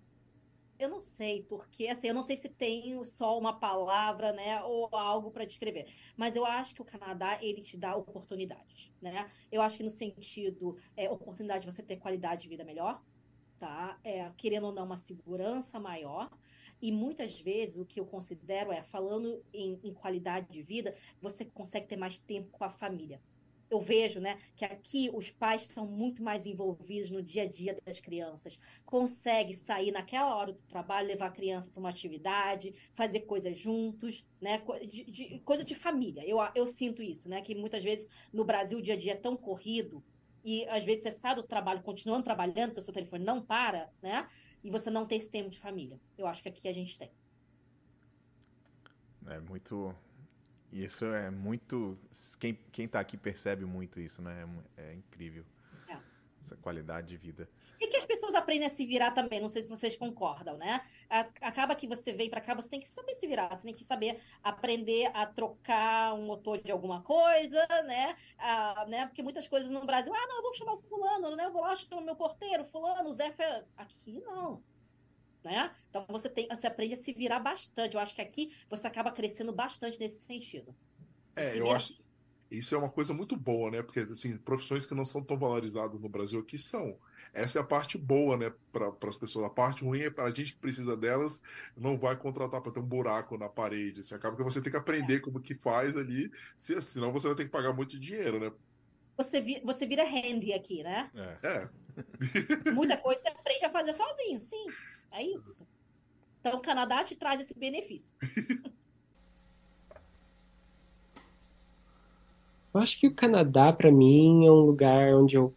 [0.78, 4.88] eu não sei, porque assim, eu não sei se tem só uma palavra, né, ou
[4.92, 5.86] algo para descrever,
[6.16, 9.30] mas eu acho que o Canadá ele te dá oportunidades, né?
[9.52, 13.00] Eu acho que no sentido é, oportunidade de você ter qualidade de vida melhor,
[13.58, 13.98] tá?
[14.04, 16.30] É, querendo ou não, uma segurança maior.
[16.80, 21.44] E muitas vezes o que eu considero é, falando em, em qualidade de vida, você
[21.44, 23.20] consegue ter mais tempo com a família
[23.74, 27.76] eu vejo, né, que aqui os pais estão muito mais envolvidos no dia a dia
[27.84, 28.58] das crianças.
[28.84, 34.24] Consegue sair naquela hora do trabalho, levar a criança para uma atividade, fazer coisas juntos,
[34.40, 36.22] né, de, de, coisa de família.
[36.26, 39.16] Eu, eu sinto isso, né, que muitas vezes no Brasil o dia a dia é
[39.16, 40.02] tão corrido
[40.44, 43.90] e às vezes você sai do trabalho continuando trabalhando, porque o seu telefone não para,
[44.02, 44.28] né?
[44.62, 45.98] E você não tem esse tempo de família.
[46.16, 47.10] Eu acho que aqui a gente tem.
[49.26, 49.94] É muito.
[50.70, 51.98] Isso é muito.
[52.38, 54.46] Quem, quem tá aqui percebe muito isso, né?
[54.76, 55.44] É, é incrível.
[55.88, 55.98] É.
[56.42, 57.48] Essa qualidade de vida.
[57.80, 58.04] E que as
[58.34, 60.82] pessoas aprendem a se virar também, não sei se vocês concordam, né?
[61.40, 63.84] Acaba que você vem para cá, você tem que saber se virar, você tem que
[63.84, 68.16] saber aprender a trocar um motor de alguma coisa, né?
[68.38, 69.06] Ah, né?
[69.06, 71.46] Porque muitas coisas no Brasil, ah, não, eu vou chamar o fulano, né?
[71.46, 73.34] Eu vou lá, chamo meu porteiro, fulano, o Zé.
[73.76, 74.62] Aqui não.
[75.42, 75.70] Né?
[75.90, 77.94] Então você tem, você aprende a se virar bastante.
[77.94, 80.74] Eu acho que aqui você acaba crescendo bastante nesse sentido.
[81.36, 81.94] É, eu acho
[82.50, 83.82] isso é uma coisa muito boa, né?
[83.82, 86.96] Porque assim, profissões que não são tão valorizadas no Brasil aqui são.
[87.34, 89.44] Essa é a parte boa, né, para as pessoas.
[89.44, 91.42] A parte ruim é a gente precisa delas,
[91.76, 94.00] não vai contratar para ter um buraco na parede.
[94.00, 97.44] Assim, acaba que você tem que aprender como que faz ali, senão você vai ter
[97.44, 98.52] que pagar muito dinheiro, né?
[99.16, 101.10] Você, vi, você vira handy aqui, né?
[101.14, 101.46] É.
[101.46, 101.68] é.
[102.72, 104.66] Muita coisa você aprende a fazer sozinho, sim.
[105.10, 105.66] É isso.
[106.40, 108.06] Então o Canadá te traz esse benefício.
[112.74, 115.54] Eu acho que o Canadá, para mim, é um lugar onde eu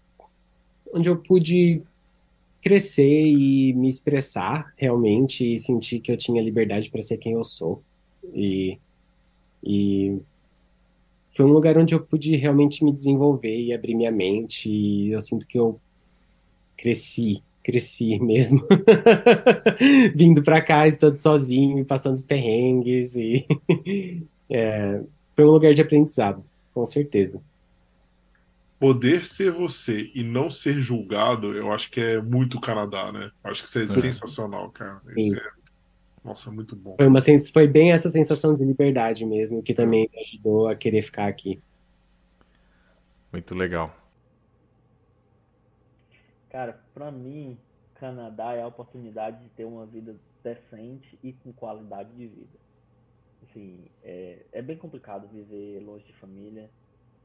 [0.93, 1.81] onde eu pude
[2.61, 7.43] crescer e me expressar realmente e sentir que eu tinha liberdade para ser quem eu
[7.43, 7.81] sou.
[8.33, 8.77] E,
[9.63, 10.19] e
[11.29, 14.69] foi um lugar onde eu pude realmente me desenvolver e abrir minha mente.
[14.69, 15.79] E eu sinto que eu
[16.75, 18.65] cresci, cresci mesmo.
[20.15, 23.15] Vindo para cá, estando sozinho, passando os perrengues.
[23.15, 23.45] E
[24.49, 25.01] é,
[25.35, 27.41] foi um lugar de aprendizado, com certeza
[28.79, 33.31] poder ser você e não ser julgado, eu acho que é muito Canadá, né?
[33.43, 33.87] Acho que isso é, é.
[33.87, 35.01] sensacional, cara.
[35.15, 35.51] Isso é,
[36.23, 36.95] nossa, muito bom.
[36.97, 37.19] Foi, uma,
[37.53, 41.61] foi bem essa sensação de liberdade mesmo, que também me ajudou a querer ficar aqui.
[43.31, 43.95] Muito legal.
[46.49, 47.57] Cara, para mim,
[47.95, 52.57] Canadá é a oportunidade de ter uma vida decente e com qualidade de vida.
[53.43, 56.69] Assim, é, é bem complicado viver longe de família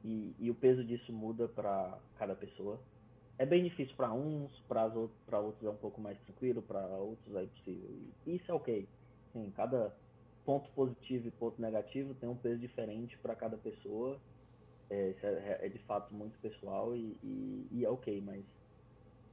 [0.04, 2.80] e, e o peso disso muda para cada pessoa.
[3.38, 7.46] É bem difícil para uns, para outros, é um pouco mais tranquilo, para outros é
[7.46, 7.90] possível.
[8.26, 8.88] E isso é ok.
[9.32, 9.94] Sim, cada
[10.44, 14.20] ponto positivo e ponto negativo tem um peso diferente para cada pessoa.
[14.90, 18.44] É, isso é, é, de fato muito pessoal e, e, e é ok, mas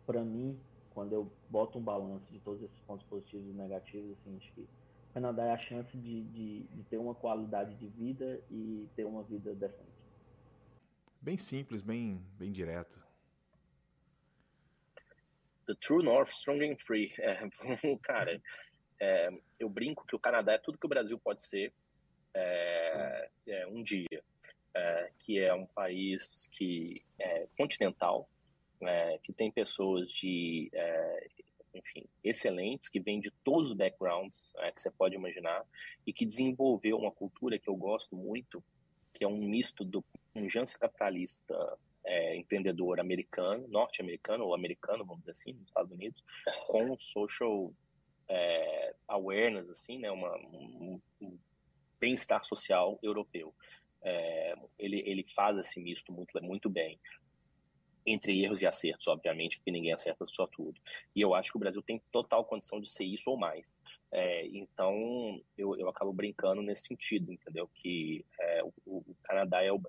[0.06, 0.58] para mim,
[0.92, 4.62] quando eu boto um balanço de todos esses pontos positivos e negativos, assim, acho que
[4.62, 9.06] o Canadá é a chance de, de, de ter uma qualidade de vida e ter
[9.06, 9.99] uma vida decente.
[11.22, 12.98] Bem simples, bem, bem direto.
[15.68, 17.14] The True North, Strong and Free.
[17.20, 18.42] É, cara,
[19.00, 21.74] é, eu brinco que o Canadá é tudo que o Brasil pode ser
[22.34, 24.24] é, é um dia.
[24.74, 28.30] É, que é um país que é continental,
[28.82, 30.72] é, que tem pessoas de,
[31.74, 35.66] enfim, excelentes, que vêm de todos os backgrounds que você pode imaginar,
[36.06, 38.64] e que desenvolveu uma cultura que eu gosto muito,
[39.14, 40.04] que é um misto do
[40.34, 46.24] pujança capitalista é, empreendedor americano, norte-americano ou americano, vamos dizer assim, nos Estados Unidos,
[46.68, 47.74] com social
[48.28, 51.38] é, awareness, assim, né, uma, um, um
[52.00, 53.54] bem-estar social europeu.
[54.02, 57.00] é, ele, ele faz esse misto muito, muito bem
[58.06, 60.80] entre erros e acertos, obviamente, porque ninguém acerta só tudo.
[61.16, 63.76] E eu acho que o Brasil tem total condição de ser isso ou mais.
[64.12, 67.70] É, então, eu, eu acabo brincando nesse sentido, entendeu?
[67.76, 69.80] Que é, o, o, Canadá é o.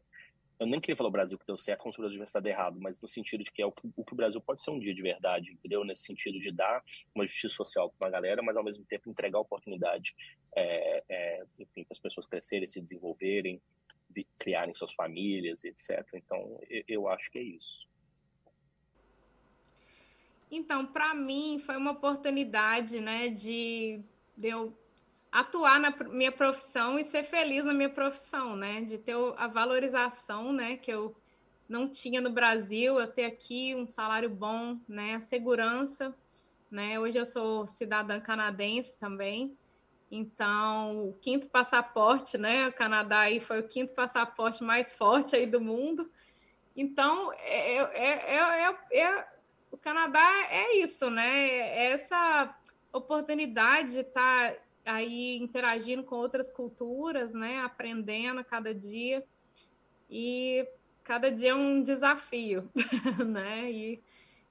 [0.61, 2.47] Eu nem queria falar o Brasil que deu certo, como se o Brasil tivesse dado
[2.47, 4.71] errado, mas no sentido de que é o que, o que o Brasil pode ser
[4.71, 5.83] um dia de verdade, entendeu?
[5.87, 6.85] Nesse sentido de dar
[7.15, 10.15] uma justiça social para uma galera, mas ao mesmo tempo entregar oportunidade,
[10.55, 13.59] é, é, enfim, para as pessoas crescerem, se desenvolverem,
[14.39, 16.07] criarem suas famílias, etc.
[16.13, 17.89] Então, eu, eu acho que é isso.
[20.51, 24.03] Então, para mim, foi uma oportunidade, né, de,
[24.37, 24.77] de eu
[25.31, 30.53] atuar na minha profissão e ser feliz na minha profissão, né, de ter a valorização,
[30.53, 31.15] né, que eu
[31.69, 36.15] não tinha no Brasil, eu ter aqui um salário bom, né, a segurança,
[36.71, 39.57] né, hoje eu sou cidadã canadense também,
[40.11, 45.47] então, o quinto passaporte, né, o Canadá aí foi o quinto passaporte mais forte aí
[45.47, 46.11] do mundo,
[46.77, 49.29] então, é, é, é, é
[49.71, 51.47] o Canadá é isso, né?
[51.47, 52.55] É essa
[52.93, 57.61] oportunidade de estar tá aí interagindo com outras culturas, né?
[57.61, 59.25] Aprendendo a cada dia.
[60.09, 60.67] E
[61.05, 62.69] cada dia é um desafio,
[63.27, 63.71] né?
[63.71, 64.03] E,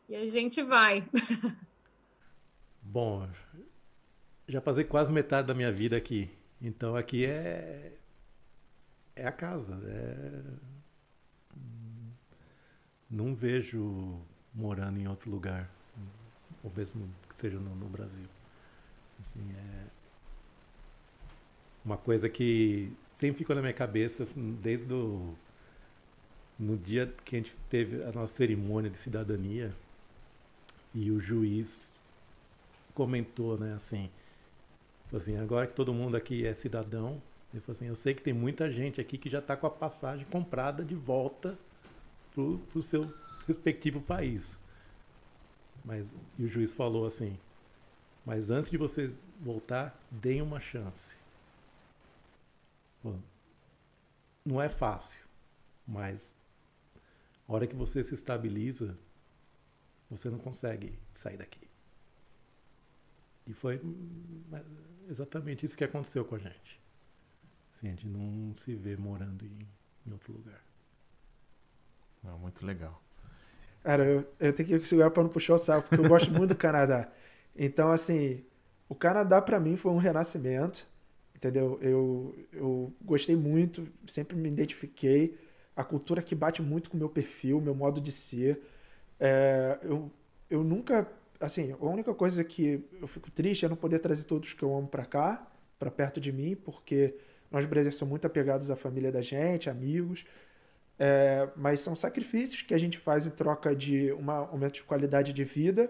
[0.08, 1.08] e a gente vai.
[2.82, 3.28] Bom,
[4.48, 6.30] já passei quase metade da minha vida aqui.
[6.62, 7.94] Então aqui é
[9.20, 9.80] é a casa.
[9.86, 10.44] É...
[13.10, 14.22] Não vejo
[14.54, 15.70] morando em outro lugar,
[16.64, 18.28] ou mesmo que seja no, no Brasil.
[19.20, 19.99] Assim, é
[21.90, 25.34] uma coisa que sempre ficou na minha cabeça desde o
[26.60, 29.74] no dia que a gente teve a nossa cerimônia de cidadania
[30.94, 31.94] e o juiz
[32.94, 34.10] comentou, né, assim,
[35.14, 37.22] assim, agora que todo mundo aqui é cidadão,
[37.54, 39.70] ele falou assim, eu sei que tem muita gente aqui que já está com a
[39.70, 41.58] passagem comprada de volta
[42.34, 43.12] para o seu
[43.48, 44.60] respectivo país.
[45.84, 46.06] Mas,
[46.38, 47.38] e o juiz falou assim:
[48.26, 51.19] Mas antes de você voltar, deem uma chance.
[54.46, 55.22] Não é fácil,
[55.88, 56.36] mas
[57.48, 58.98] a hora que você se estabiliza,
[60.10, 61.70] você não consegue sair daqui.
[63.46, 63.82] E foi
[65.10, 66.80] exatamente isso que aconteceu com a gente.
[67.74, 69.68] Assim, a gente não se vê morando em,
[70.06, 70.62] em outro lugar.
[72.24, 73.02] Não, muito legal.
[73.84, 76.50] Cara, eu, eu tenho que segurar para não puxar o saco, porque eu gosto muito
[76.50, 77.10] do Canadá.
[77.56, 78.44] Então, assim,
[78.88, 80.88] o Canadá para mim foi um renascimento,
[81.40, 81.80] entendeu?
[81.82, 85.38] Eu, eu gostei muito, sempre me identifiquei.
[85.76, 88.62] A cultura que bate muito com o meu perfil, meu modo de ser.
[89.20, 90.12] É, eu,
[90.50, 91.10] eu nunca,
[91.40, 94.76] assim, a única coisa que eu fico triste é não poder trazer todos que eu
[94.76, 95.48] amo para cá,
[95.80, 97.16] para perto de mim, porque
[97.50, 100.26] nós brasileiros somos muito apegados à família da gente, amigos.
[101.00, 105.32] É, mas são sacrifícios que a gente faz em troca de um aumento de qualidade
[105.32, 105.90] de vida.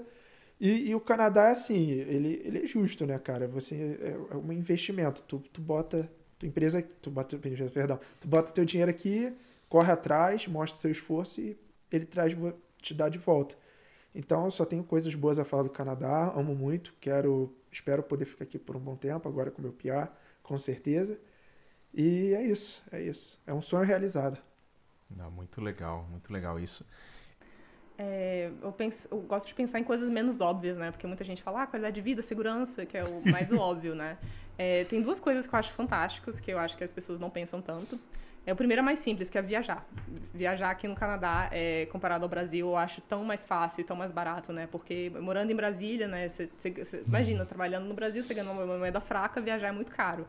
[0.59, 3.47] E, e, o Canadá é assim, ele, ele é justo, né, cara?
[3.47, 5.23] Você é, é um investimento.
[5.23, 9.33] Tu, tu bota tua empresa, tu bota, perdão, tu bota teu dinheiro aqui,
[9.69, 11.57] corre atrás, mostra seu esforço e
[11.91, 12.33] ele traz
[12.81, 13.55] te dá de volta.
[14.13, 18.25] Então, eu só tenho coisas boas a falar do Canadá, amo muito, quero, espero poder
[18.25, 21.19] ficar aqui por um bom tempo, agora com meu PR, com certeza.
[21.93, 23.39] E é isso, é isso.
[23.45, 24.37] É um sonho realizado.
[25.09, 26.85] Não, muito legal, muito legal isso.
[28.01, 30.89] É, eu, penso, eu gosto de pensar em coisas menos óbvias, né?
[30.89, 34.17] Porque muita gente fala, ah, qualidade de vida, segurança, que é o mais óbvio, né?
[34.57, 37.29] É, tem duas coisas que eu acho fantásticas, que eu acho que as pessoas não
[37.29, 37.99] pensam tanto.
[38.45, 39.85] É, o primeiro é mais simples, que é viajar.
[40.33, 43.97] Viajar aqui no Canadá, é, comparado ao Brasil, eu acho tão mais fácil e tão
[43.97, 44.65] mais barato, né?
[44.71, 46.29] Porque morando em Brasília, né?
[46.29, 49.91] Cê, cê, cê, imagina, trabalhando no Brasil, você ganha uma moeda fraca, viajar é muito
[49.91, 50.25] caro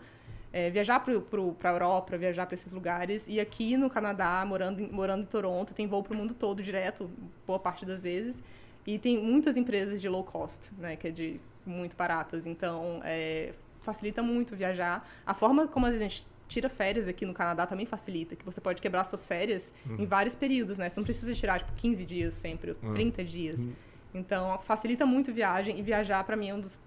[0.52, 3.26] é, viajar para a Europa, viajar para esses lugares.
[3.28, 6.62] E aqui no Canadá, morando em, morando em Toronto, tem voo para o mundo todo
[6.62, 7.10] direto,
[7.46, 8.42] boa parte das vezes.
[8.86, 12.46] E tem muitas empresas de low cost, né, que é de muito baratas.
[12.46, 15.08] Então, é, facilita muito viajar.
[15.24, 18.82] A forma como a gente tira férias aqui no Canadá também facilita, que você pode
[18.82, 19.96] quebrar suas férias uhum.
[20.00, 20.88] em vários períodos, né?
[20.88, 22.92] Você não precisa tirar, tipo, 15 dias sempre, uhum.
[22.92, 23.60] 30 dias.
[23.60, 23.72] Uhum.
[24.12, 25.78] Então, facilita muito viagem.
[25.78, 26.78] E viajar, para mim, é um dos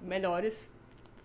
[0.00, 0.72] melhores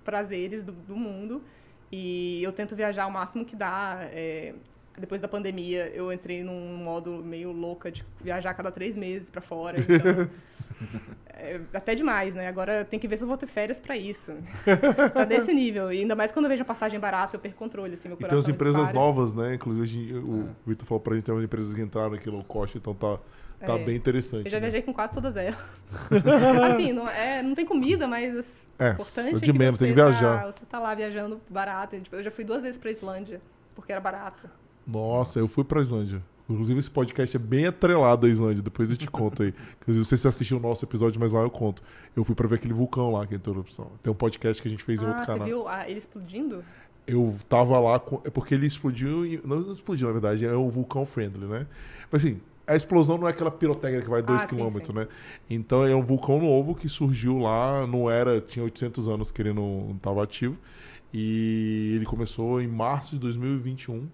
[0.04, 1.44] prazeres do, do mundo.
[1.92, 4.00] E eu tento viajar o máximo que dá.
[4.12, 4.54] É,
[4.98, 9.30] depois da pandemia, eu entrei num modo meio louca de viajar a cada três meses
[9.30, 9.78] para fora.
[10.80, 12.48] Então, é, até demais, né?
[12.48, 14.34] Agora tem que ver se eu vou ter férias para isso.
[15.14, 15.92] tá desse nível.
[15.92, 18.40] E ainda mais quando eu vejo a passagem barata, eu perco controle, assim, meu coração
[18.40, 19.56] E tem umas empresas novas, né?
[19.56, 20.70] Inclusive, o é.
[20.70, 23.18] Vitor falou pra gente, tem umas empresas que entraram aqui low cost, então tá
[23.60, 23.84] Tá é.
[23.84, 24.46] bem interessante.
[24.46, 24.62] Eu já né?
[24.62, 25.58] viajei com quase todas elas.
[26.72, 30.44] assim, não, é, não tem comida, mas é, importante de é menos, tem que viajar.
[30.44, 32.00] Tá, você tá lá viajando barato.
[32.00, 33.42] Tipo, eu já fui duas vezes pra Islândia.
[33.76, 34.50] porque era barato.
[34.88, 36.22] Nossa, eu fui pra Islândia.
[36.50, 38.64] Inclusive, esse podcast é bem atrelado à Islândia.
[38.64, 39.50] Depois eu te conto aí.
[39.82, 41.84] Inclusive, não sei se você assistiu o nosso episódio, mas lá eu conto.
[42.16, 43.92] Eu fui pra ver aquele vulcão lá, que é a interrupção.
[44.02, 45.46] Tem um podcast que a gente fez em ah, outro você canal.
[45.46, 46.64] viu ah, ele explodindo?
[47.06, 50.56] Eu tava lá, com, é porque ele explodiu, e- não não explodiu na verdade, é
[50.56, 51.68] um vulcão friendly, né?
[52.12, 52.40] Mas assim,
[52.70, 55.08] a explosão não é aquela pirotécnica que vai 2 Ah, km, né?
[55.50, 59.54] Então é um vulcão novo que surgiu lá, não era, tinha 800 anos que ele
[59.54, 60.58] não, não tava ativo.
[61.14, 64.08] E ele começou em março de 2021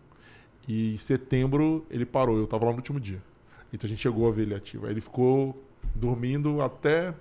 [0.68, 3.22] e em setembro ele parou, eu tava lá no último dia.
[3.74, 4.86] Então a gente chegou a ver ele ativo.
[4.86, 5.62] Aí ele ficou
[5.94, 7.14] dormindo até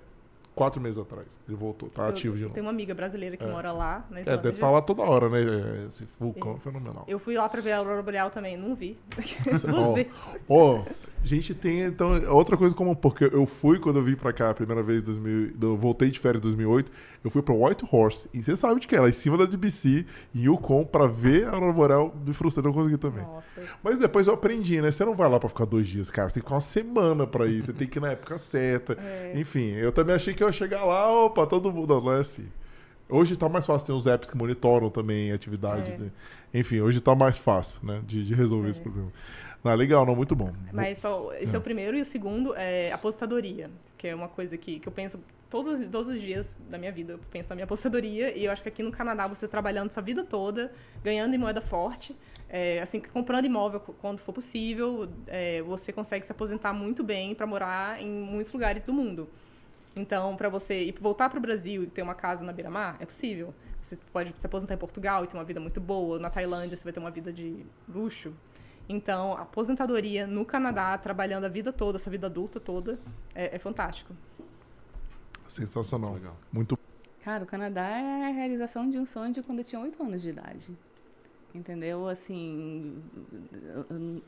[0.55, 1.37] quatro meses atrás.
[1.47, 2.53] Ele voltou, tá Eu- ativo de novo.
[2.53, 3.51] tenho uma amiga brasileira que É.
[3.51, 4.41] mora lá, na É, Islândia.
[4.43, 5.85] deve estar lá toda hora, né?
[5.89, 7.03] Esse vulcão é fenomenal.
[7.09, 8.97] Eu fui lá pra ver a Aurora Boreal também, não vi.
[9.43, 10.13] Duas Ó, vezes.
[10.47, 10.85] Ó,
[11.25, 14.51] a gente tem, então, outra coisa comum, porque eu fui quando eu vim pra cá
[14.51, 16.91] a primeira vez, em 2000, eu voltei de férias em 2008,
[17.23, 19.45] eu fui pra White Horse, e você sabe de que é, lá em cima da
[19.45, 23.25] DBC, em Yukon, pra ver a Aurora Boreal, me frustrei, não consegui também.
[23.83, 24.91] Mas depois eu aprendi, né?
[24.91, 27.25] Você não vai lá pra ficar dois dias, cara, você tem que ficar uma semana
[27.27, 28.95] pra ir, você tem que ir na época certa.
[29.05, 29.33] É.
[29.35, 32.45] Enfim, eu também achei que eu ia chegar lá, opa, todo mundo, não é assim.
[33.07, 35.91] Hoje tá mais fácil, tem uns apps que monitoram também a atividade.
[35.91, 35.95] É.
[35.95, 36.11] de-
[36.53, 39.11] Enfim, hoje tá mais fácil, né, de, de resolver esse problema.
[39.65, 40.53] Não, legal, não, muito bom.
[40.71, 41.55] Mas só, esse é.
[41.55, 41.59] É.
[41.59, 45.19] o primeiro, e o segundo é apostadoria, que é uma coisa que, que eu penso
[45.49, 47.13] todos, todos os dias da minha vida.
[47.13, 50.03] Eu penso na minha apostadoria, e eu acho que aqui no Canadá, você trabalhando sua
[50.03, 50.71] vida toda,
[51.03, 52.15] ganhando em moeda forte,
[52.47, 57.47] é, assim, comprando imóvel quando for possível, é, você consegue se aposentar muito bem para
[57.47, 59.27] morar em muitos lugares do mundo.
[59.95, 63.05] Então, para você ir voltar para o Brasil e ter uma casa na beira-mar, é
[63.05, 63.51] possível.
[63.81, 66.19] Você pode se aposentar em Portugal e ter uma vida muito boa.
[66.19, 68.31] Na Tailândia, você vai ter uma vida de luxo.
[68.87, 72.99] Então, aposentadoria no Canadá, trabalhando a vida toda, essa vida adulta toda,
[73.33, 74.13] é, é fantástico.
[75.47, 76.17] Sensacional.
[76.51, 76.77] Muito
[77.23, 80.21] Cara, o Canadá é a realização de um sonho de quando eu tinha 8 anos
[80.21, 80.69] de idade.
[81.55, 82.07] Entendeu?
[82.07, 83.01] Assim.
[83.51, 84.21] eu- eu-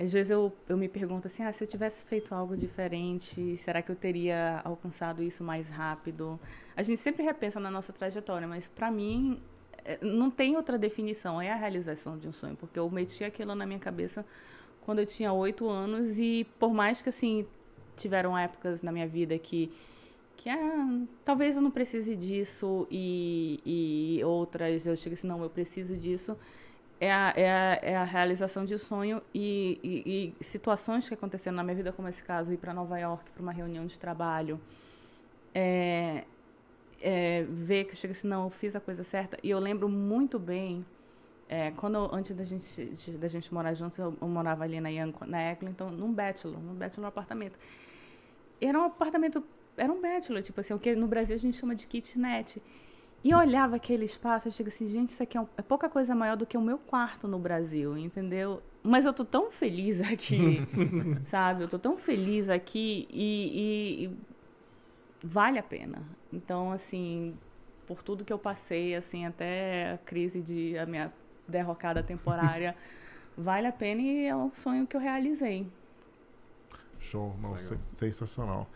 [0.00, 3.82] às vezes eu, eu me pergunto assim: ah, se eu tivesse feito algo diferente, será
[3.82, 6.40] que eu teria alcançado isso mais rápido?
[6.76, 9.40] A gente sempre repensa na nossa trajetória, mas para mim
[10.02, 11.40] não tem outra definição.
[11.40, 14.24] É a realização de um sonho, porque eu meti aquilo na minha cabeça
[14.82, 17.46] quando eu tinha 8 anos e por mais que assim
[17.96, 19.70] tiveram épocas na minha vida que
[20.38, 25.50] que ah, talvez eu não precise disso e, e outras eu chego assim, não, eu
[25.50, 26.38] preciso disso.
[27.00, 31.56] É a, é a, é a realização de sonho e, e, e situações que aconteceram
[31.56, 34.60] na minha vida, como esse caso, ir para Nova York para uma reunião de trabalho,
[35.54, 36.24] é,
[37.00, 39.38] é, ver que eu chego assim, não, eu fiz a coisa certa.
[39.42, 40.84] E eu lembro muito bem,
[41.48, 44.80] é, quando eu- antes da gente, de- da gente morar juntos, eu, eu morava ali
[44.80, 47.58] na, Young, na Eglinton, num bachelor, num bachelor apartamento.
[48.60, 49.42] Era um apartamento,
[49.76, 52.60] era um bachelor, tipo assim, o que no Brasil a gente chama de kitnet.
[53.24, 55.88] E eu olhava aquele espaço e chego assim, gente, isso aqui é, um- é pouca
[55.88, 58.62] coisa maior do que o meu quarto no Brasil, entendeu?
[58.82, 60.62] Mas eu tô tão feliz aqui,
[61.26, 61.62] sabe?
[61.64, 64.10] Eu tô tão feliz aqui e, e- e
[65.22, 66.02] vale a pena.
[66.32, 67.36] Então, assim,
[67.86, 71.12] por tudo que eu passei, assim, até a crise de a minha
[71.46, 72.76] derrocada temporária,
[73.36, 75.66] vale a pena e é um sonho que eu realizei.
[77.00, 78.68] show, não, sen- sensacional.